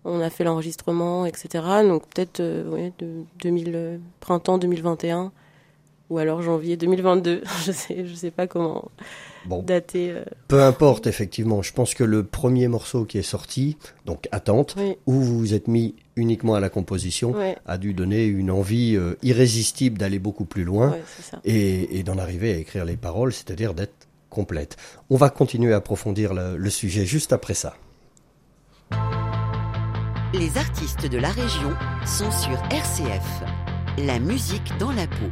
[0.05, 1.63] On a fait l'enregistrement, etc.
[1.87, 5.31] Donc peut-être euh, ouais, de 2000, euh, printemps 2021
[6.09, 7.41] ou alors janvier 2022.
[7.65, 8.91] je sais, je sais pas comment
[9.45, 10.11] Bon, dater.
[10.11, 11.61] euh, peu importe, effectivement.
[11.61, 15.53] Je pense que le premier morceau qui est sorti, donc Attente, Oui, où vous vous
[15.53, 20.19] êtes mis uniquement à la composition, ouais, a dû donner une envie euh, irrésistible d'aller
[20.19, 20.91] beaucoup plus loin.
[20.91, 21.01] ouais,
[21.45, 24.77] et, et d'en arriver à écrire les paroles, c'est-à-dire d'être complète.
[25.09, 27.75] On va continuer à approfondir le, le sujet juste après ça.
[30.33, 31.73] Les artistes de la région
[32.07, 33.43] sont sur RCF.
[33.99, 35.29] La musique dans la peau.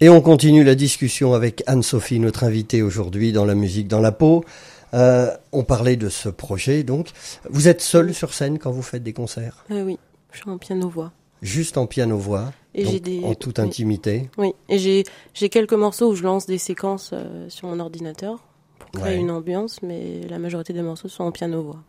[0.00, 4.10] Et on continue la discussion avec Anne-Sophie, notre invitée aujourd'hui dans la musique dans la
[4.10, 4.44] peau.
[4.92, 7.10] Euh, on parlait de ce projet, donc.
[7.48, 9.64] Vous êtes seul sur scène quand vous faites des concerts?
[9.70, 10.00] Euh, oui,
[10.32, 11.12] je suis en piano-voix.
[11.44, 13.20] Juste en piano-voix, des.
[13.22, 13.64] en toute oui.
[13.64, 14.30] intimité.
[14.38, 15.04] Oui, et j'ai
[15.34, 18.42] j'ai quelques morceaux où je lance des séquences euh, sur mon ordinateur
[18.78, 19.20] pour créer Ouais.
[19.20, 21.80] une ambiance, mais la majorité des morceaux sont en piano-voix.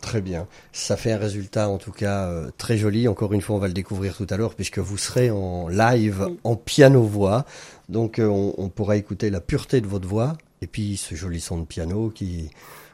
[0.00, 0.48] Très bien.
[0.72, 3.06] Ça fait un résultat en tout cas euh, très joli.
[3.06, 6.24] Encore une fois, on va le découvrir tout à l'heure puisque vous serez en live
[6.28, 6.38] Oui.
[6.42, 7.44] en piano-voix.
[7.88, 11.40] Donc euh, on, on pourra écouter la pureté de votre voix et puis ce joli
[11.40, 12.50] son de piano qui,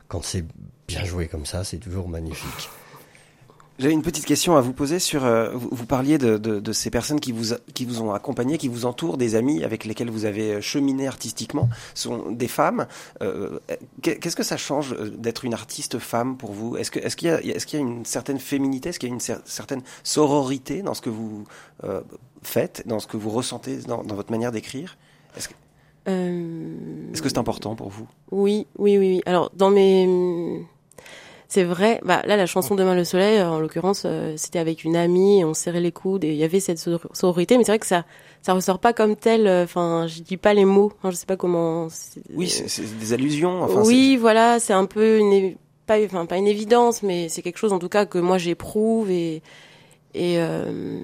[0.08, 0.44] quand c'est
[0.86, 2.68] bien joué comme ça, c'est toujours magnifique.
[3.78, 5.24] J'avais une petite question à vous poser sur.
[5.24, 8.58] euh, vous, vous parliez de, de, de ces personnes qui vous qui vous ont accompagné,
[8.58, 12.48] qui vous entourent, des amis avec lesquels vous avez euh, cheminé artistiquement, Ce sont des
[12.48, 12.88] femmes.
[13.22, 13.60] Euh,
[14.02, 16.76] qu'est- Qu'est-ce que ça change euh, d'être une artiste femme pour vous?
[16.76, 18.88] Est-ce que est-ce qu'il y a est-ce qu'il y a une certaine féminité?
[18.88, 21.44] Est-ce qu'il y a une cer- certaine sororité dans ce que vous
[21.84, 22.00] euh,
[22.42, 24.98] faites, dans ce que vous ressentez, dans, dans votre manière d'écrire?
[25.36, 25.54] Est-ce que
[26.08, 28.08] Euh, est-ce que c'est important pour vous?
[28.32, 29.22] Oui, oui, oui, oui.
[29.26, 30.64] Alors, dans mes...
[31.50, 34.84] C'est vrai, bah, là, la chanson Demain le soleil, euh, en l'occurrence, euh, c'était avec
[34.84, 37.64] une amie, et on serrait les coudes, et il y avait cette sor- sororité, mais
[37.64, 38.04] c'est vrai que ça
[38.42, 41.24] ça ressort pas comme tel, euh, enfin, je dis pas les mots, Enfin, je sais
[41.26, 41.88] pas comment...
[41.88, 43.62] c'est- Oui, c'est des allusions.
[43.62, 45.56] Enfin, oui, voilà, c'est un peu une,
[45.86, 49.10] pas, enfin, pas une évidence, mais c'est quelque chose en tout cas que moi j'éprouve
[49.10, 49.42] et
[50.14, 51.00] et, euh,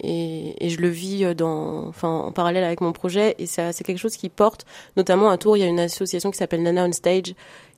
[0.00, 3.84] et et je le vis dans, enfin, en parallèle avec mon projet et ça, c'est
[3.84, 4.64] quelque chose qui porte,
[4.96, 7.34] notamment à Tours, il y a une association qui s'appelle Nana on Stage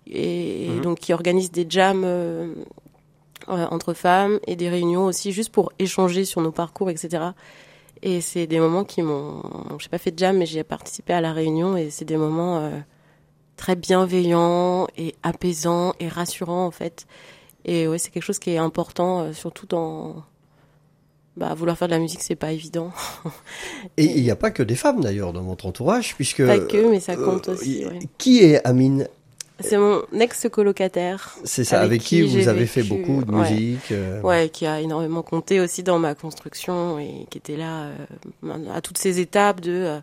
[0.06, 0.80] et, Mhm.
[0.82, 2.02] donc qui organise des jams.
[2.04, 2.54] euh,
[3.50, 7.24] euh, entre femmes et des réunions aussi juste pour échanger sur nos parcours etc
[8.02, 9.42] et c'est des moments qui m'ont
[9.78, 12.56] j'ai pas fait de jam mais j'ai participé à la réunion et c'est des moments
[12.60, 12.70] euh,
[13.56, 17.06] très bienveillants et apaisants et rassurants en fait
[17.66, 20.22] et ouais c'est quelque chose qui est important euh, surtout dans
[21.36, 22.92] bah vouloir faire de la musique c'est pas évident
[23.98, 26.46] Et il n'y a pas que des femmes d'ailleurs dans votre entourage puisque...
[26.46, 27.98] pas que mais ça compte euh, aussi ouais.
[28.16, 29.06] Qui est Amine?
[29.60, 33.32] C'est mon ex colocataire C'est ça, Avec avec, qui qui, vous avez fait beaucoup de
[33.32, 33.50] ouais.
[33.50, 33.92] musique.
[33.92, 37.86] euh, ouais, qui a énormément compté aussi dans ma construction et qui était là
[38.44, 40.00] euh, à toutes ces étapes de euh,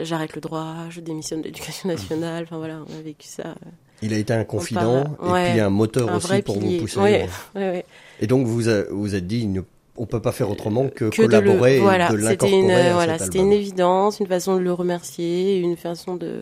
[0.00, 2.44] j'arrête le droit, je démissionne de l'éducation nationale.
[2.44, 3.42] Enfin voilà, on a vécu ça.
[3.46, 3.68] euh,
[4.02, 6.76] Il a été un confident parle- et puis ouais, un moteur un aussi pour pilier.
[6.78, 6.98] vous pousser.
[7.00, 7.84] Ouais, ouais.
[8.20, 9.60] Et donc vous a- vous êtes dit, il ne-
[9.96, 12.60] on peut pas faire autrement que, Que de le- collaborer voilà, et de c'était l'incorporer
[12.60, 16.40] une, à voilà, c'était une évidence, une façon de le remercier, une façon de,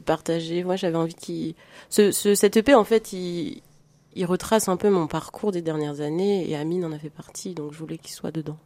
[0.00, 0.64] de partager.
[0.64, 1.54] Moi, j'avais envie qu'il,
[1.90, 3.62] ce, ce, cet EP en fait, il,
[4.14, 7.54] il retrace un peu mon parcours des dernières années et Amine en a fait partie,
[7.54, 8.56] donc je voulais qu'il soit dedans.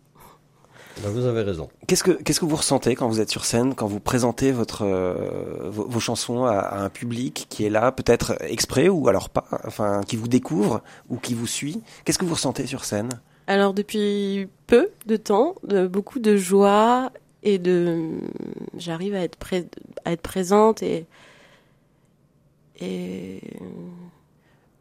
[1.02, 1.68] Ben, vous avez raison.
[1.86, 4.82] Qu'est-ce que qu'est-ce que vous ressentez quand vous êtes sur scène, quand vous présentez votre
[4.84, 9.30] euh, vos, vos chansons à, à un public qui est là, peut-être exprès ou alors
[9.30, 11.80] pas, enfin qui vous découvre ou qui vous suit?
[12.04, 13.08] Qu'est-ce que vous ressentez sur scène?
[13.46, 17.12] Alors depuis peu de temps, de, beaucoup de joie
[17.42, 18.18] et de
[18.76, 19.66] j'arrive à être pré-
[20.04, 21.06] à être présente et
[22.80, 23.40] et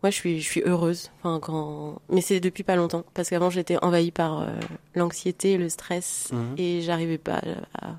[0.01, 1.11] moi je suis je suis heureuse.
[1.19, 3.03] Enfin quand mais c'est depuis pas longtemps.
[3.13, 4.47] Parce qu'avant j'étais envahie par euh,
[4.95, 6.55] l'anxiété le stress Mhm.
[6.57, 7.41] et j'arrivais pas
[7.81, 7.95] à,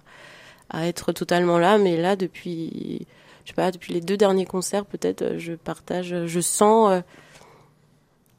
[0.70, 1.78] à être totalement là.
[1.78, 3.06] Mais là depuis
[3.44, 7.00] je sais pas depuis les deux derniers concerts peut-être euh, je partage je sens euh,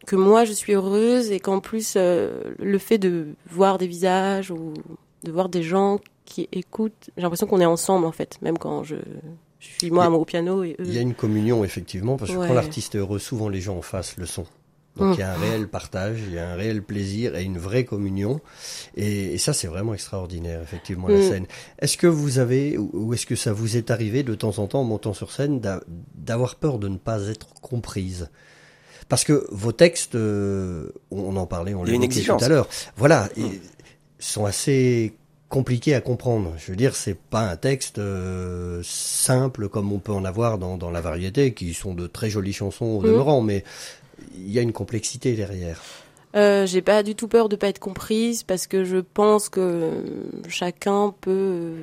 [0.08, 4.50] que moi je suis heureuse et qu'en plus euh, le fait de voir des visages
[4.50, 4.74] ou
[5.24, 8.84] de voir des gens qui écoutent j'ai l'impression qu'on est ensemble en fait même quand
[8.84, 8.96] je,
[9.60, 12.38] je suis moi au piano et eux Il y a une communion effectivement parce que
[12.38, 12.48] Ouais.
[12.48, 14.46] quand l'artiste est heureux, souvent les gens en face le sont.
[14.98, 15.14] Donc Mm.
[15.14, 17.86] il y a un réel partage, il y a un réel plaisir et une vraie
[17.86, 18.42] communion.
[18.98, 21.30] Et, et ça, c'est vraiment extraordinaire, effectivement, la Mm.
[21.30, 21.46] scène.
[21.80, 24.82] Est-ce que vous avez, ou est-ce que ça vous est arrivé de temps en temps,
[24.82, 25.82] en montant sur scène, d'a-
[26.16, 28.30] d'avoir peur de ne pas être comprise?
[29.08, 32.44] Parce que vos textes, euh, on en parlait, on Il y a une l'évoquait tout
[32.44, 33.44] à l'heure, voilà, Mm.
[34.22, 35.14] Sont assez
[35.50, 36.54] compliqués à comprendre.
[36.58, 40.78] Je veux dire, c'est pas un texte euh, simple comme on peut en avoir dans,
[40.78, 43.08] dans la variété, qui sont de très jolies chansons au Mhm.
[43.08, 43.64] demeurant, mais
[44.36, 45.82] il y a une complexité derrière.
[46.34, 49.92] Euh, j'ai pas du tout peur de pas être comprise parce que je pense que
[50.48, 51.74] chacun peut euh,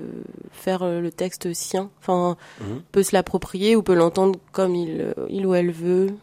[0.53, 2.81] faire le texte sien, enfin Mhm.
[2.91, 6.15] peut se l'approprier ou peut l'entendre comme il, il ou elle veut.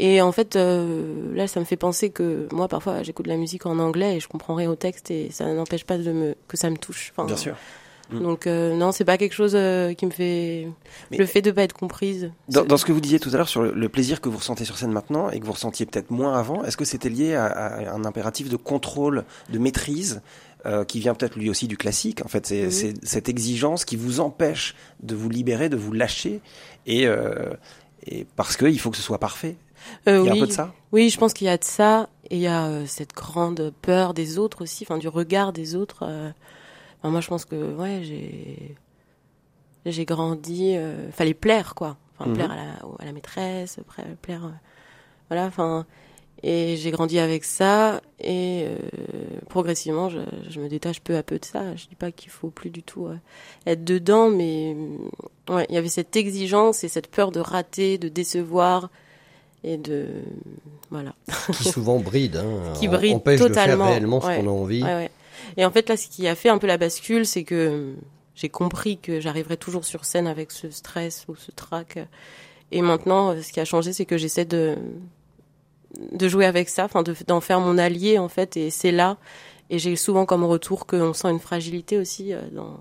[0.00, 3.36] Et en fait, euh, là, ça me fait penser que moi, parfois, j'écoute de la
[3.36, 6.34] musique en anglais et je comprends rien au texte et ça n'empêche pas de me
[6.46, 7.12] que ça me touche.
[7.16, 7.56] Enfin, Bien sûr.
[8.10, 8.22] Mm.
[8.22, 10.68] Donc euh, non, c'est pas quelque chose euh, qui me fait
[11.10, 12.30] Mais- le fait de pas être comprise.
[12.48, 14.64] Dans, ce que vous disiez tout à l'heure sur le, le plaisir que vous ressentez
[14.64, 17.46] sur scène maintenant et que vous ressentiez peut-être moins avant, est-ce que c'était lié à,
[17.46, 20.22] à un impératif de contrôle, de maîtrise
[20.64, 24.20] euh, qui vient peut-être lui aussi du classique En fait, c'est cette exigence qui vous
[24.20, 26.40] empêche de vous libérer, de vous lâcher,
[26.86, 27.06] et,
[28.06, 29.56] et parce qu'il faut que ce soit parfait.
[30.08, 30.36] Euh, Il y a oui.
[30.36, 30.74] un peu de ça?
[30.92, 33.72] Oui, je pense qu'il y a de ça et il y a euh, cette grande
[33.82, 36.04] peur des autres aussi, enfin du regard des autres.
[36.04, 36.30] euh.
[37.00, 38.76] Enfin, moi, je pense que ouais, j'ai
[39.86, 40.76] j'ai grandi,
[41.12, 42.34] fallait plaire quoi, enfin Mhm.
[42.34, 44.52] plaire à la, à la maîtresse, pla- plaire,
[45.30, 45.86] voilà, enfin
[46.42, 48.66] Et j'ai grandi avec ça et
[49.48, 51.76] progressivement, je, je me détache peu à peu de ça.
[51.76, 53.08] Je dis pas qu'il faut plus du tout
[53.66, 54.76] être dedans, mais
[55.50, 58.90] ouais, il y avait cette exigence et cette peur de rater, de décevoir
[59.64, 60.06] et de
[60.90, 61.14] voilà.
[61.52, 64.36] Qui souvent bride, hein, Qui bride empêche de totalement, faire réellement ce ouais.
[64.40, 64.82] qu'on a envie.
[64.82, 65.10] Ouais, ouais.
[65.56, 67.94] Et en fait, là, ce qui a fait un peu la bascule, c'est que euh,
[68.34, 71.98] j'ai compris que j'arriverais toujours sur scène avec ce stress ou ce trac.
[72.70, 74.76] Et maintenant, euh, ce qui a changé, c'est que j'essaie de
[76.12, 78.56] de jouer avec ça, enfin de- d'en faire mon allié en fait.
[78.56, 79.16] Et c'est là.
[79.70, 82.78] Et j'ai souvent comme retour qu'on sent une fragilité aussi euh, dans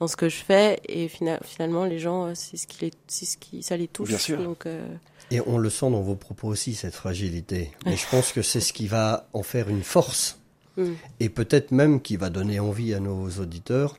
[0.00, 0.78] dans ce que je fais.
[0.88, 4.08] Et fina- finalement, les gens, c'est ce qui les, c'est ce qui ça les touche.
[4.10, 4.42] Bien sûr.
[4.42, 4.86] Donc euh,
[5.30, 7.72] Et on le sent dans vos propos aussi, cette fragilité.
[7.84, 10.38] Mais je pense que c'est ce qui va en faire une force.
[10.76, 10.92] Mm.
[11.20, 13.98] Et peut-être même qui va donner envie à nos auditeurs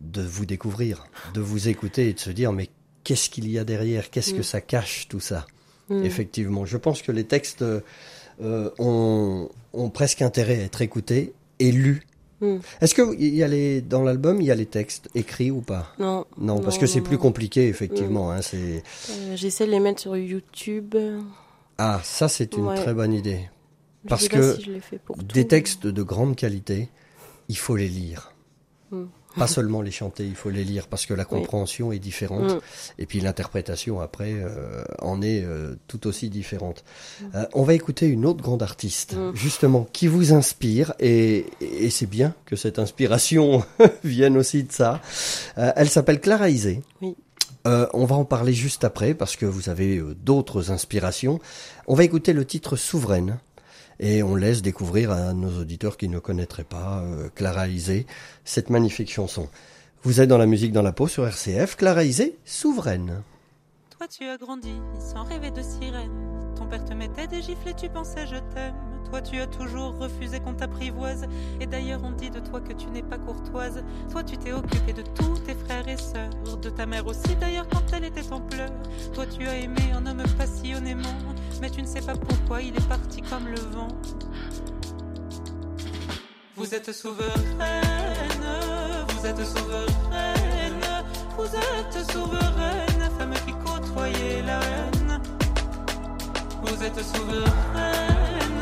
[0.00, 2.68] de vous découvrir, de vous écouter et de se dire mais
[3.02, 4.10] qu'est-ce qu'il y a derrière?
[4.10, 4.44] Qu'est-ce que Mm.
[4.44, 5.46] ça cache tout ça?
[5.88, 6.04] Mm.
[6.04, 11.72] Effectivement, je pense que les textes euh, ont, ont presque intérêt à être écoutés et
[11.72, 12.02] lus.
[12.40, 12.58] Mm.
[12.80, 15.60] Est-ce que il y a les, dans l'album, il y a les textes écrits ou
[15.60, 15.92] pas?
[15.98, 18.30] Non, Non, parce que c'est plus compliqué, effectivement.
[18.30, 18.82] Hein, c'est...
[19.10, 20.94] euh, j'essaie de les mettre sur YouTube.
[21.78, 22.76] Ah, ça, c'est une Ouais.
[22.76, 23.48] très bonne idée.
[24.08, 24.70] Parce que si
[25.34, 25.48] Des tout.
[25.48, 26.88] textes de grande qualité,
[27.48, 28.32] il faut les lire.
[28.90, 29.04] Mm.
[29.38, 32.60] Pas seulement les chanter, il faut les lire parce que la compréhension est différente Mm.
[32.98, 36.84] et puis l'interprétation après euh, en est euh, tout aussi différente.
[37.34, 39.32] Euh, on va écouter une autre grande artiste, Mm.
[39.34, 43.64] justement, qui vous inspire et, et c'est bien que cette inspiration
[44.04, 45.00] vienne aussi de ça.
[45.58, 46.82] Euh, elle s'appelle Clara Isé.
[47.02, 47.14] Oui.
[47.66, 51.40] Euh, on va en parler juste après parce que vous avez euh, d'autres inspirations.
[51.86, 53.38] On va écouter le titre Souveraine
[54.00, 58.06] et on laisse découvrir à nos auditeurs qui ne connaîtraient pas euh, Clara Isé
[58.44, 59.48] cette magnifique chanson.
[60.02, 63.22] Vous êtes dans la musique dans la peau sur RCF, Clara Isé, Souveraine.
[63.96, 66.54] Toi tu as grandi sans rêver de sirène.
[66.56, 68.97] Ton père te mettait des gifles et tu pensais je t'aime.
[69.10, 71.26] Toi tu as toujours refusé qu'on t'apprivoise.
[71.60, 73.82] Et d'ailleurs on dit de toi que tu n'es pas courtoise.
[74.10, 76.30] Toi tu t'es occupé de tous tes frères et sœurs.
[76.60, 78.72] De ta mère aussi d'ailleurs quand elle était en pleurs.
[79.14, 81.08] Toi tu as aimé un homme passionnément.
[81.60, 83.88] Mais tu ne sais pas pourquoi il est parti comme le vent.
[86.56, 87.30] Vous êtes souveraine,
[89.08, 90.82] vous êtes souveraine,
[91.36, 95.20] vous êtes souveraine, femme qui côtoyait la haine.
[96.62, 98.57] Vous êtes souveraine,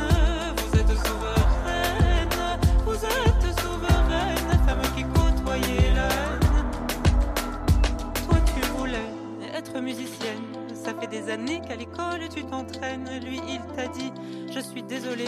[9.80, 10.42] musicienne,
[10.74, 13.08] ça fait des années qu'à l'école tu t'entraînes.
[13.24, 14.12] Lui il t'a dit,
[14.52, 15.26] je suis désolé.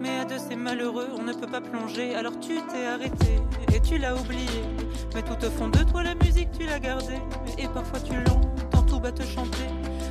[0.00, 2.14] Mais à deux c'est malheureux, on ne peut pas plonger.
[2.14, 3.40] Alors tu t'es arrêté
[3.72, 4.62] et tu l'as oublié.
[5.14, 7.20] Mais tout au fond de toi la musique tu l'as gardée.
[7.58, 9.68] Et parfois tu l'entends tout bas te chanter.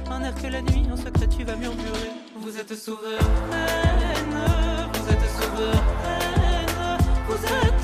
[0.10, 2.12] Un air que la nuit en secret tu vas murmurer.
[2.38, 3.20] Vous êtes souveraine,
[4.94, 7.81] vous êtes souveraine, vous êtes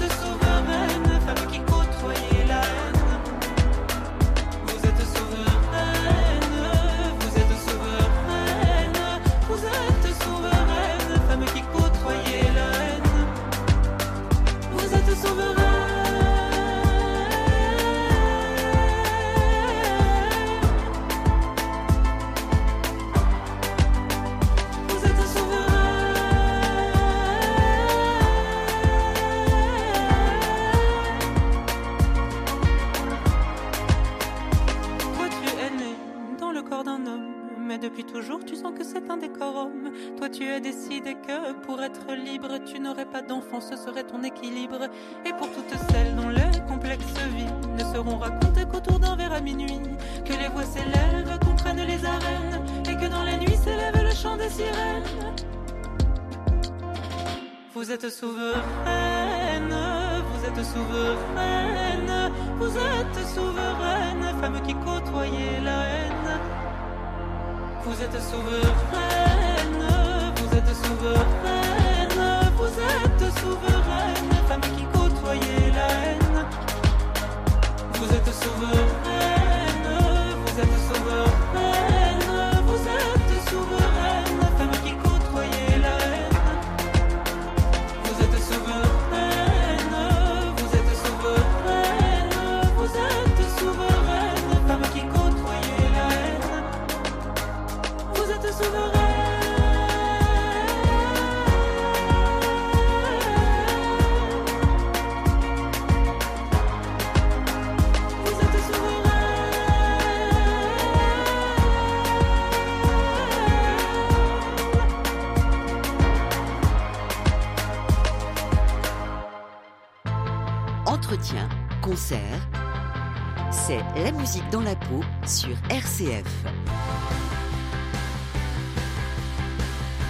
[124.67, 126.25] la peau sur RCF.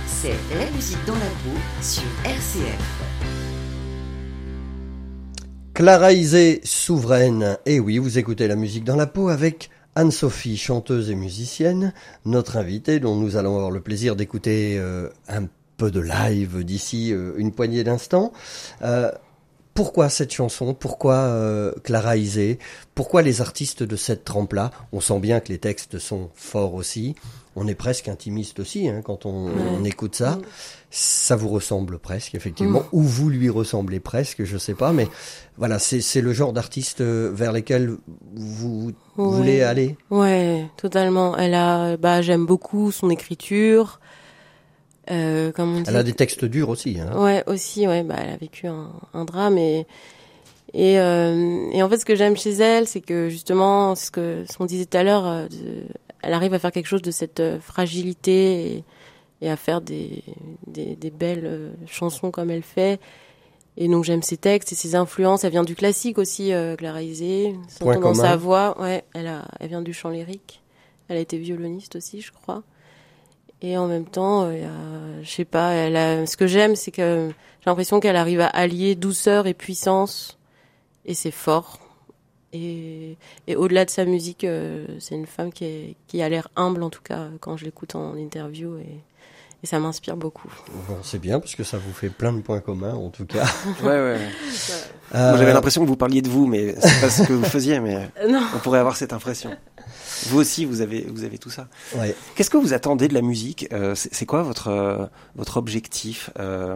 [0.07, 3.03] C'est la musique dans la peau sur RCF.
[5.75, 7.59] Clara Isé, souveraine.
[7.67, 11.93] Et oui, vous écoutez la musique dans la peau avec Anne-Sophie, chanteuse et musicienne,
[12.25, 15.45] notre invitée dont nous allons avoir le plaisir d'écouter euh, un
[15.77, 18.33] peu de live d'ici euh, une poignée d'instants.
[18.81, 19.11] Euh,
[19.77, 20.73] pourquoi cette chanson?
[20.73, 22.57] Pourquoi euh, Clara Isé?
[22.95, 24.71] Pourquoi les artistes de cette trempe-là?
[24.91, 27.13] On sent bien que les textes sont forts aussi.
[27.55, 29.49] On est presque intimiste aussi hein, quand on,
[29.79, 30.39] on écoute ça.
[30.89, 32.83] Ça vous ressemble presque, effectivement.
[32.91, 34.93] Ou vous lui ressemblez presque, je sais pas.
[34.93, 35.07] Mais
[35.57, 37.97] voilà, c'est le genre d'artiste euh, vers lesquels
[38.35, 39.35] vous Ouais.
[39.37, 39.95] voulez aller?
[40.11, 41.37] Ouais, totalement.
[41.37, 43.99] Elle a, bah, j'aime beaucoup son écriture.
[45.09, 45.85] Euh, comme on dit.
[45.87, 46.99] Elle a des textes durs aussi.
[46.99, 47.17] Hein.
[47.21, 49.85] Ouais, aussi, ouais, bah, elle a vécu un, un drame et
[50.73, 54.43] et, euh, et en fait, ce que j'aime chez elle, c'est que justement, ce que
[54.49, 55.47] ce qu'on disait tout à l'heure, euh,
[56.21, 58.83] elle arrive à faire quelque chose de cette euh, fragilité et,
[59.41, 60.23] et à faire des,
[60.67, 62.99] des, des belles euh, chansons comme elle fait.
[63.77, 65.45] Et donc j'aime ses textes et ses influences.
[65.45, 67.55] Elle vient du classique aussi, Clara Isé.
[67.69, 68.75] S'entend dans sa voix.
[68.81, 70.61] Ouais, elle a, elle vient du chant lyrique.
[71.07, 72.63] Elle a été violoniste aussi, je crois.
[73.61, 77.29] Et en même temps, euh, je sais pas, elle a, ce que j'aime, c'est que
[77.61, 80.37] j'ai l'impression qu'elle arrive à allier douceur et puissance,
[81.05, 81.79] et c'est fort.
[82.53, 86.49] Et, et au-delà de sa musique, euh, c'est une femme qui, est, qui a l'air
[86.55, 89.01] humble, en tout cas, quand je l'écoute en interview, et,
[89.63, 90.53] et ça m'inspire beaucoup.
[90.87, 93.45] Bon, c'est bien parce que ça vous fait plein de points communs en tout cas.
[93.81, 93.95] Ouais, ouais.
[94.13, 94.19] ouais.
[95.15, 97.43] Euh, Moi, j'avais l'impression que vous parliez de vous, mais c'est pas ce que vous
[97.45, 98.41] faisiez, mais non.
[98.55, 99.49] on pourrait avoir cette impression.
[100.25, 101.67] Vous aussi, vous avez, vous avez tout ça.
[101.97, 102.15] ouais.
[102.35, 105.05] Qu'est-ce que vous attendez de la musique Euh, C'est quoi votre euh,
[105.35, 106.75] votre objectif Euh,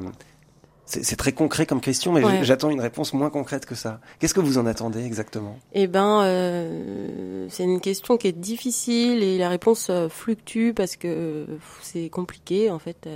[0.85, 2.43] C'est très concret comme question, mais Ouais.
[2.43, 4.01] j'attends une réponse moins concrète que ça.
[4.19, 5.57] Qu'est-ce que vous en attendez exactement?
[5.73, 11.45] Eh ben, euh, c'est une question qui est difficile et la réponse fluctue parce que
[11.81, 13.07] c'est compliqué en fait.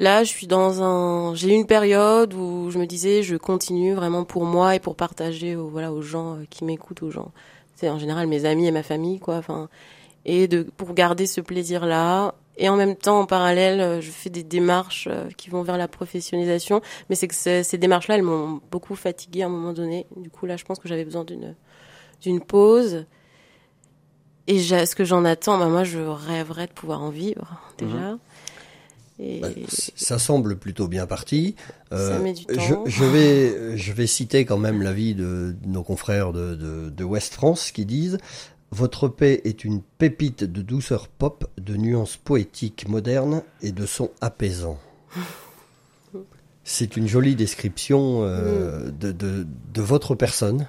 [0.00, 3.94] Là, je suis dans un, j'ai eu une période où je me disais, je continue
[3.94, 7.30] vraiment pour moi et pour partager, aux, voilà, aux gens qui m'écoutent, aux gens,
[7.74, 9.36] c'est en général mes amis et ma famille, quoi.
[9.36, 9.68] Enfin,
[10.24, 12.34] et de pour garder ce plaisir-là.
[12.56, 15.76] Et en même temps, en parallèle, euh, je fais des démarches euh, qui vont vers
[15.76, 16.82] la professionnalisation.
[17.10, 20.06] Mais c'est que ces démarches-là, elles m'ont beaucoup fatiguée à un moment donné.
[20.16, 21.56] Du coup, là, je pense que j'avais besoin d'une
[22.22, 23.06] d'une pause.
[24.46, 28.18] Et ce que j'en attends, bah, moi, je rêverais de pouvoir en vivre déjà.
[29.18, 29.48] Et Bah,
[29.96, 31.54] ça semble plutôt bien parti.
[31.90, 36.32] Ça met du je, vais, je vais citer quand même l'avis de, de nos confrères
[36.32, 38.18] de, de, de West France qui disent
[38.70, 44.10] Votre paix est une pépite de douceur pop, de nuances poétiques modernes et de sons
[44.20, 44.80] apaisants.
[46.66, 50.66] C'est une jolie description euh, de, de, de votre personne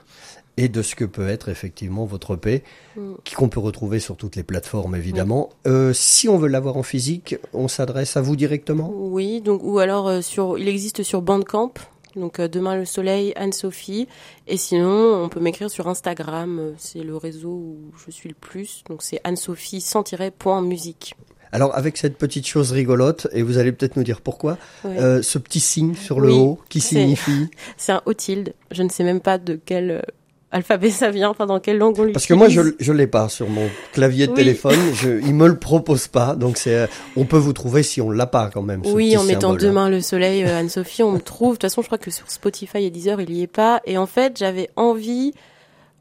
[0.57, 2.63] et de ce que peut être effectivement votre paix,
[2.95, 3.13] Mm.
[3.35, 5.49] qu'on peut retrouver sur toutes les plateformes évidemment.
[5.67, 8.89] Euh, si on veut l'avoir en physique, on s'adresse à vous directement?
[8.93, 11.73] Oui, donc ou alors euh, sur, il existe sur Bandcamp.
[12.15, 14.07] Donc euh, demain le soleil, Anne-Sophie.
[14.47, 16.73] Et sinon, on peut m'écrire sur Instagram.
[16.77, 18.83] C'est le réseau où je suis le plus.
[18.89, 21.15] Donc c'est Anne-Sophie sans tiret point musique.
[21.51, 24.97] Alors avec cette petite chose rigolote, et vous allez peut-être nous dire pourquoi, Ouais.
[24.99, 27.49] euh, ce petit signe sur le Oui, haut qui signifie...
[27.77, 28.53] C'est un haut tilde.
[28.71, 30.05] Je ne sais même pas de quel
[30.51, 32.13] alphabet ça vient, enfin dans quelle langue on l'utilise.
[32.13, 34.37] Parce que moi je je l'ai pas sur mon clavier de Oui.
[34.37, 36.87] téléphone, je, il me le propose pas, donc c'est euh,
[37.17, 38.81] on peut vous trouver si on l'a pas quand même.
[38.85, 39.59] Oui, en mettant symbole.
[39.61, 41.49] demain le soleil, euh, Anne-Sophie, on me trouve.
[41.49, 43.81] De toute façon, je crois que sur Spotify et Deezer, il y est pas.
[43.85, 45.33] Et en fait, j'avais envie,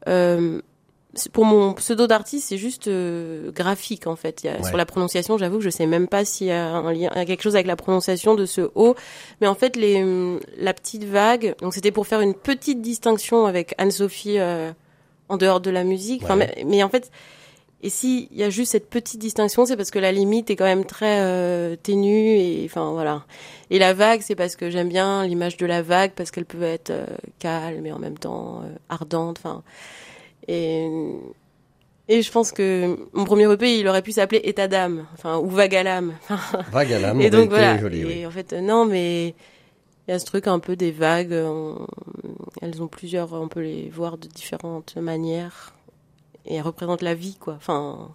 [0.07, 0.61] euh,
[1.31, 4.43] pour mon pseudo d'artiste, c'est juste euh, graphique en fait.
[4.43, 4.63] Il y a- Ouais.
[4.67, 7.41] Sur la prononciation, j'avoue que je sais même pas s'il y a un lien, quelque
[7.41, 8.95] chose avec la prononciation de ce O.
[9.41, 11.55] Mais en fait, les, hum, la petite vague.
[11.61, 14.71] Donc, c'était pour faire une petite distinction avec Anne-Sophie euh,
[15.29, 16.23] en dehors de la musique.
[16.23, 17.11] Enfin, mais, mais en fait.
[17.83, 20.55] Et si il y a juste cette petite distinction, c'est parce que la limite est
[20.55, 23.25] quand même très euh, ténue et enfin voilà.
[23.69, 26.63] Et la vague, c'est parce que j'aime bien l'image de la vague parce qu'elle peut
[26.63, 27.05] être euh,
[27.37, 29.37] calme et en même temps euh, ardente.
[29.43, 29.61] Enfin
[30.47, 30.87] et
[32.07, 35.49] et je pense que mon premier EP, il aurait pu s'appeler État d'âme, enfin ou
[35.49, 36.13] Vague à l'âme.
[36.71, 37.77] Vague à l'âme, et donc voilà.
[37.79, 38.25] joli, et oui.
[38.27, 39.29] en fait, euh, non, mais
[40.07, 41.33] il y a ce truc un peu des vagues.
[41.33, 41.87] on-
[42.61, 45.73] Elles ont plusieurs, on peut les voir de différentes manières
[46.45, 47.55] et elles représentent la vie, quoi.
[47.57, 48.11] Enfin,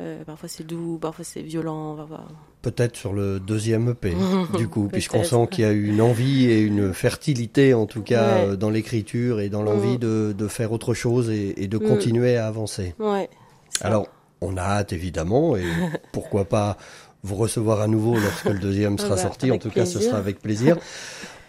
[0.00, 1.96] euh, parfois c'est doux, parfois c'est violent.
[1.96, 2.24] parfois-
[2.62, 4.12] Peut-être sur le deuxième EP,
[4.58, 8.36] du coup, puisqu'on sent qu'il y a une envie et une fertilité, en tout cas,
[8.36, 8.44] Ouais.
[8.48, 9.98] euh, dans l'écriture et dans l'envie Mm.
[9.98, 11.88] de, de faire autre chose et, et de Mm.
[11.88, 12.94] continuer à avancer.
[12.98, 13.28] Ouais.
[13.82, 14.08] Alors,
[14.40, 15.62] on a hâte évidemment, et
[16.12, 16.76] pourquoi pas
[17.22, 19.50] vous recevoir à nouveau lorsque le deuxième Ah sera bah, sorti.
[19.50, 20.76] En tout cas, ce sera avec plaisir.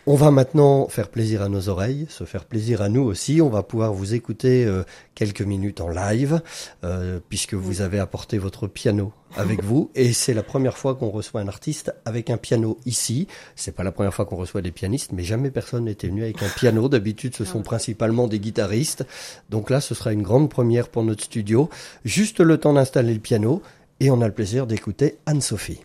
[0.10, 3.42] On va maintenant faire plaisir à nos oreilles, se faire plaisir à nous aussi.
[3.42, 4.84] On va pouvoir vous écouter euh,
[5.16, 6.40] quelques minutes en live,
[6.86, 9.92] euh, puisque vous avez apporté votre piano avec vous.
[9.96, 13.28] Et c'est la première fois qu'on reçoit un artiste avec un piano ici.
[13.58, 16.42] C'est pas la première fois qu'on reçoit des pianistes, mais jamais personne n'était venu avec
[16.42, 16.88] un piano.
[16.88, 19.06] D'habitude, ce sont principalement des guitaristes.
[19.50, 21.70] Donc là, ce sera une grande première pour notre studio.
[22.06, 23.62] Juste le temps d'installer le piano.
[24.00, 25.82] Et on a le plaisir d'écouter Anne-Sophie.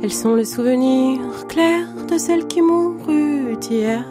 [0.00, 1.18] Elles sont le souvenir
[1.48, 4.04] clair de celle qui mourut hier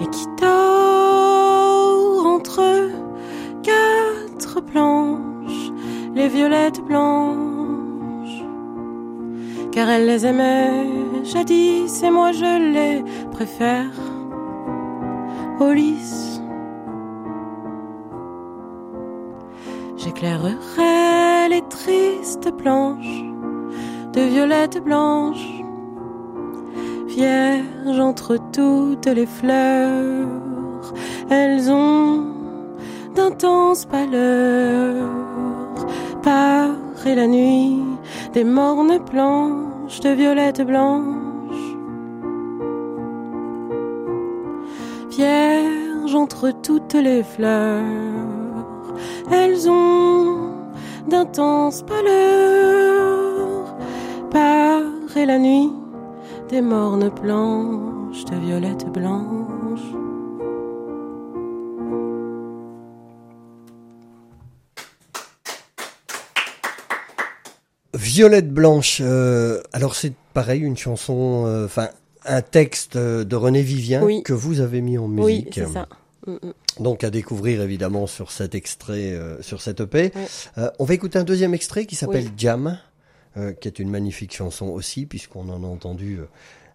[0.00, 2.90] et qui dort entre
[3.62, 5.70] quatre planches,
[6.12, 8.44] les violettes blanches,
[9.70, 10.84] car elle les aimait
[11.22, 13.92] jadis et moi je les préfère
[15.60, 16.40] au lys.
[19.96, 21.01] J'éclairerai
[21.86, 23.24] les tristes planches
[24.12, 25.62] de violettes blanches,
[27.06, 30.28] vierges entre toutes les fleurs.
[31.30, 32.26] Elles ont
[33.14, 35.08] d'intenses pâleurs,
[36.22, 37.82] parer la nuit
[38.32, 41.76] des mornes planches de violettes blanches.
[45.10, 47.82] Vierges entre toutes les fleurs
[49.30, 50.41] elles ont
[51.12, 53.76] d'intenses pâleurs,
[54.30, 55.70] parer la nuit
[56.48, 59.92] des mornes planches de violettes blanches.
[67.94, 69.00] Violette blanche.
[69.02, 71.88] euh, alors c'est pareil, une chanson, euh, enfin
[72.24, 74.22] un texte de René Vivien Oui.
[74.22, 75.54] que vous avez mis en Oui, musique.
[75.54, 75.86] c'est ça.
[76.26, 76.82] Mm, mm.
[76.82, 80.12] Donc à découvrir évidemment sur cet extrait, euh, sur cette EP.
[80.14, 80.28] Ouais.
[80.58, 82.32] Euh, on va écouter un deuxième extrait qui s'appelle Oui.
[82.36, 82.78] Jam,
[83.36, 86.20] euh, qui est une magnifique chanson aussi, puisqu'on en a entendu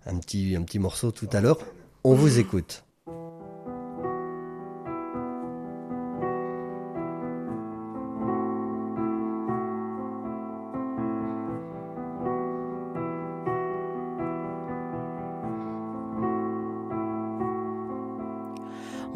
[0.05, 1.59] un petit, un petit morceau tout à l'heure.
[2.03, 2.83] On vous écoute.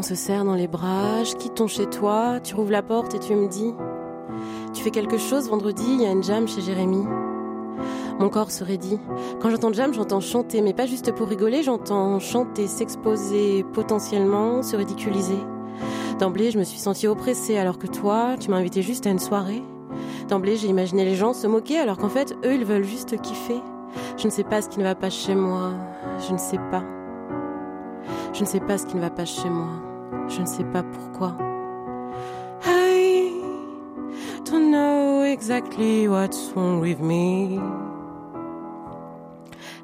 [0.02, 3.14] On se serre dans les bras, je quitte ton chez toi, tu rouvres la porte
[3.14, 3.72] et tu me dis
[4.74, 7.06] Tu fais quelque chose vendredi, il y a une jam chez Jérémy.
[8.20, 8.99] Mon corps se raidit.
[9.39, 14.76] Quand j'entends jam, j'entends chanter, mais pas juste pour rigoler, j'entends chanter, s'exposer, potentiellement, se
[14.76, 15.38] ridiculiser.
[16.18, 19.20] D'emblée, je me suis sentie oppressée alors que toi, tu m'as invité juste à une
[19.20, 19.62] soirée.
[20.30, 23.62] D'emblée, j'ai imaginé les gens se moquer alors qu'en fait, eux, ils veulent juste kiffer.
[24.18, 25.74] Je ne sais pas ce qui ne va pas chez moi.
[26.28, 26.84] Je ne sais pas.
[28.34, 29.91] Je ne sais pas ce qui ne va pas chez moi.
[30.32, 31.34] Je ne sais pas pourquoi.
[32.65, 33.34] I
[34.45, 37.59] don't know exactly what's wrong with me.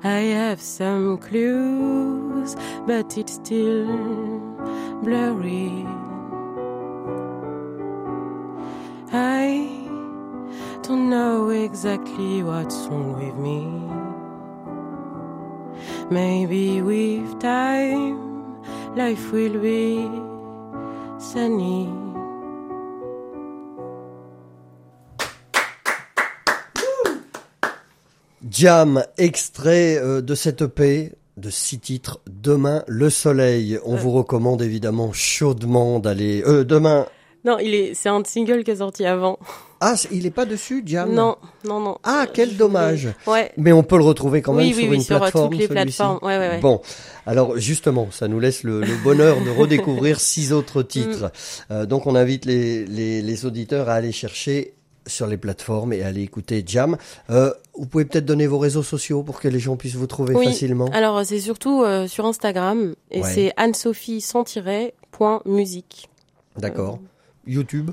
[0.06, 3.88] I have some clues, but it's still
[5.04, 5.86] blurry.
[9.12, 9.68] I
[10.82, 13.68] don't know exactly what's wrong with me.
[16.10, 18.64] Maybe with time,
[18.96, 20.08] life will be
[21.32, 21.88] sunny.
[28.50, 32.20] Jam, extrait euh, de cette EP de six titres.
[32.28, 33.80] Demain, le soleil.
[33.86, 34.00] On Ouais.
[34.00, 36.44] vous recommande évidemment chaudement d'aller.
[36.46, 37.08] Euh, demain.
[37.46, 39.38] Non, il est, c'est un single qui est sorti avant.
[39.80, 41.14] Ah, il est pas dessus, Jam.
[41.14, 41.98] Non, non, non.
[42.04, 43.02] Ah, quel je dommage.
[43.26, 43.52] voulais- Ouais.
[43.58, 45.50] Mais on peut le retrouver quand même Oui, sur oui, oui, une sur, euh, plateforme.
[45.52, 46.20] toutes les plateformes.
[46.24, 46.60] Ouais, ouais, ouais.
[46.60, 46.82] Bon,
[47.26, 51.26] alors justement, ça nous laisse le, le bonheur de redécouvrir six autres titres.
[51.70, 51.74] Mm.
[51.74, 54.74] Euh, donc on invite les, les, les auditeurs à aller chercher
[55.06, 56.98] sur les plateformes et à aller écouter Jam.
[57.30, 60.36] Euh, vous pouvez peut-être donner vos réseaux sociaux pour que les gens puissent vous trouver
[60.36, 60.48] Oui.
[60.48, 60.90] facilement.
[60.92, 66.10] Alors, c'est surtout euh, sur Instagram et c'est Anne-Sophie sans tiret, point musique.
[66.58, 67.00] D'accord.
[67.48, 67.92] YouTube.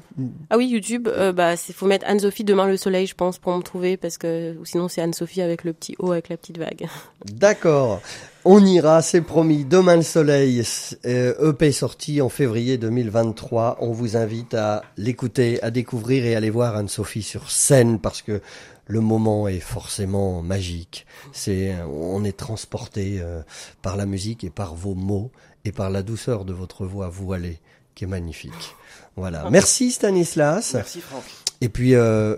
[0.51, 3.57] Ah oui, YouTube, euh, bah, c'est faut mettre Anne-Sophie demain le soleil, je pense, pour
[3.57, 6.89] me trouver parce que sinon c'est Anne-Sophie avec le petit O avec la petite vague.
[7.33, 8.03] D'accord.
[8.45, 9.65] On ira, c'est promis.
[9.65, 10.63] Demain le soleil,
[11.07, 13.79] euh, EP sorti en février 2023.
[13.81, 18.21] On vous invite à l'écouter, à découvrir et à aller voir Anne-Sophie sur scène parce
[18.21, 18.43] que
[18.87, 21.07] le moment est forcément magique.
[21.33, 23.41] C'est, on est transporté euh,
[23.81, 25.31] par la musique et par vos mots
[25.65, 27.59] et par la douceur de votre voix voilée
[27.95, 28.75] qui est magnifique.
[29.17, 29.49] Voilà.
[29.51, 30.75] Merci Stanislas.
[30.75, 31.23] Merci Franck.
[31.61, 32.37] Et puis, euh,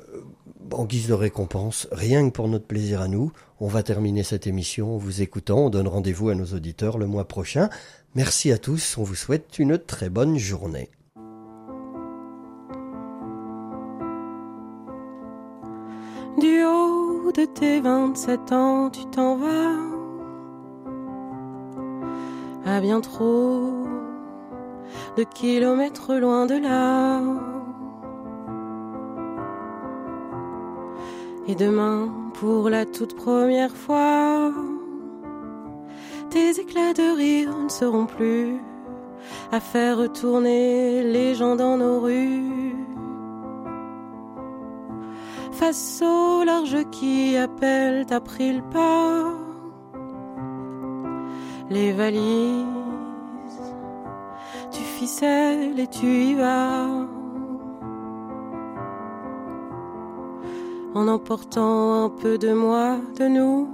[0.73, 4.47] en guise de récompense, rien que pour notre plaisir à nous, on va terminer cette
[4.47, 5.67] émission en vous écoutant.
[5.67, 7.71] On donne rendez-vous à nos auditeurs le mois prochain.
[8.15, 8.97] Merci à tous.
[8.99, 10.91] On vous souhaite une très bonne journée.
[16.39, 19.73] Du haut de tes 27 ans, tu t'en vas.
[22.67, 23.01] À bien
[25.17, 27.21] de kilomètres loin de là.
[31.49, 34.53] Et demain, pour la toute première fois,
[36.31, 38.61] tes éclats de rire ne seront plus
[39.53, 42.75] à faire retourner les gens dans nos rues.
[45.53, 49.33] Face au large qui appelle, t'as pris le pas.
[51.71, 52.67] Les valises,
[54.77, 56.87] tu ficelles et tu y vas.
[60.95, 63.69] En emportant un peu de moi, de nous.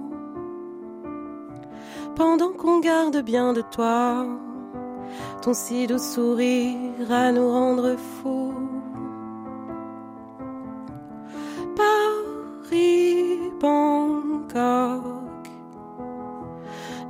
[2.15, 4.27] Pendant qu'on garde bien de toi
[5.43, 8.55] ton si doux sourire à nous rendre fous.
[11.77, 15.03] Paris, Bangkok,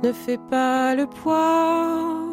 [0.01, 2.32] ne fais pas le poids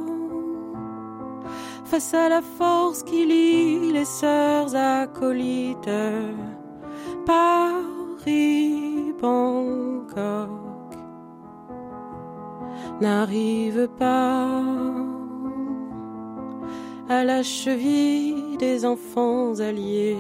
[1.91, 5.91] face à la force qui lie les sœurs acolytes.
[7.27, 10.93] Paris, Bangkok,
[13.01, 14.63] n'arrive pas
[17.09, 20.17] à la cheville des enfants alliés.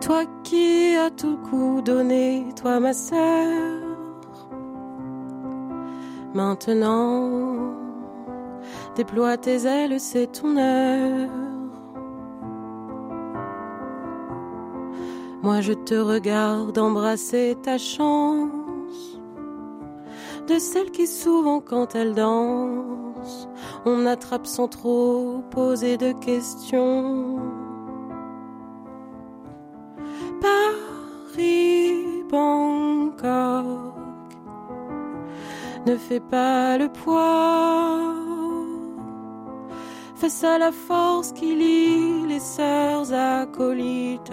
[0.00, 3.82] Toi qui as tout coup donné, toi ma sœur,
[6.34, 7.25] maintenant
[8.96, 11.28] déploie tes ailes, c'est ton heure.
[15.42, 19.20] Moi je te regarde embrasser ta chance
[20.48, 23.48] de celle qui souvent quand elle danse,
[23.84, 27.38] on attrape sans trop poser de questions.
[30.40, 33.66] Paris, Bangkok,
[35.86, 38.35] ne fais pas le poids
[40.16, 44.32] face à la force qui lie les sœurs acolytes.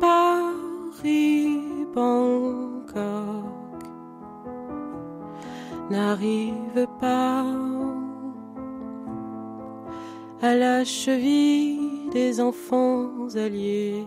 [0.00, 2.92] Paris, Bangkok
[5.90, 7.44] n'arrive pas
[10.42, 14.04] à la cheville des enfants alliés.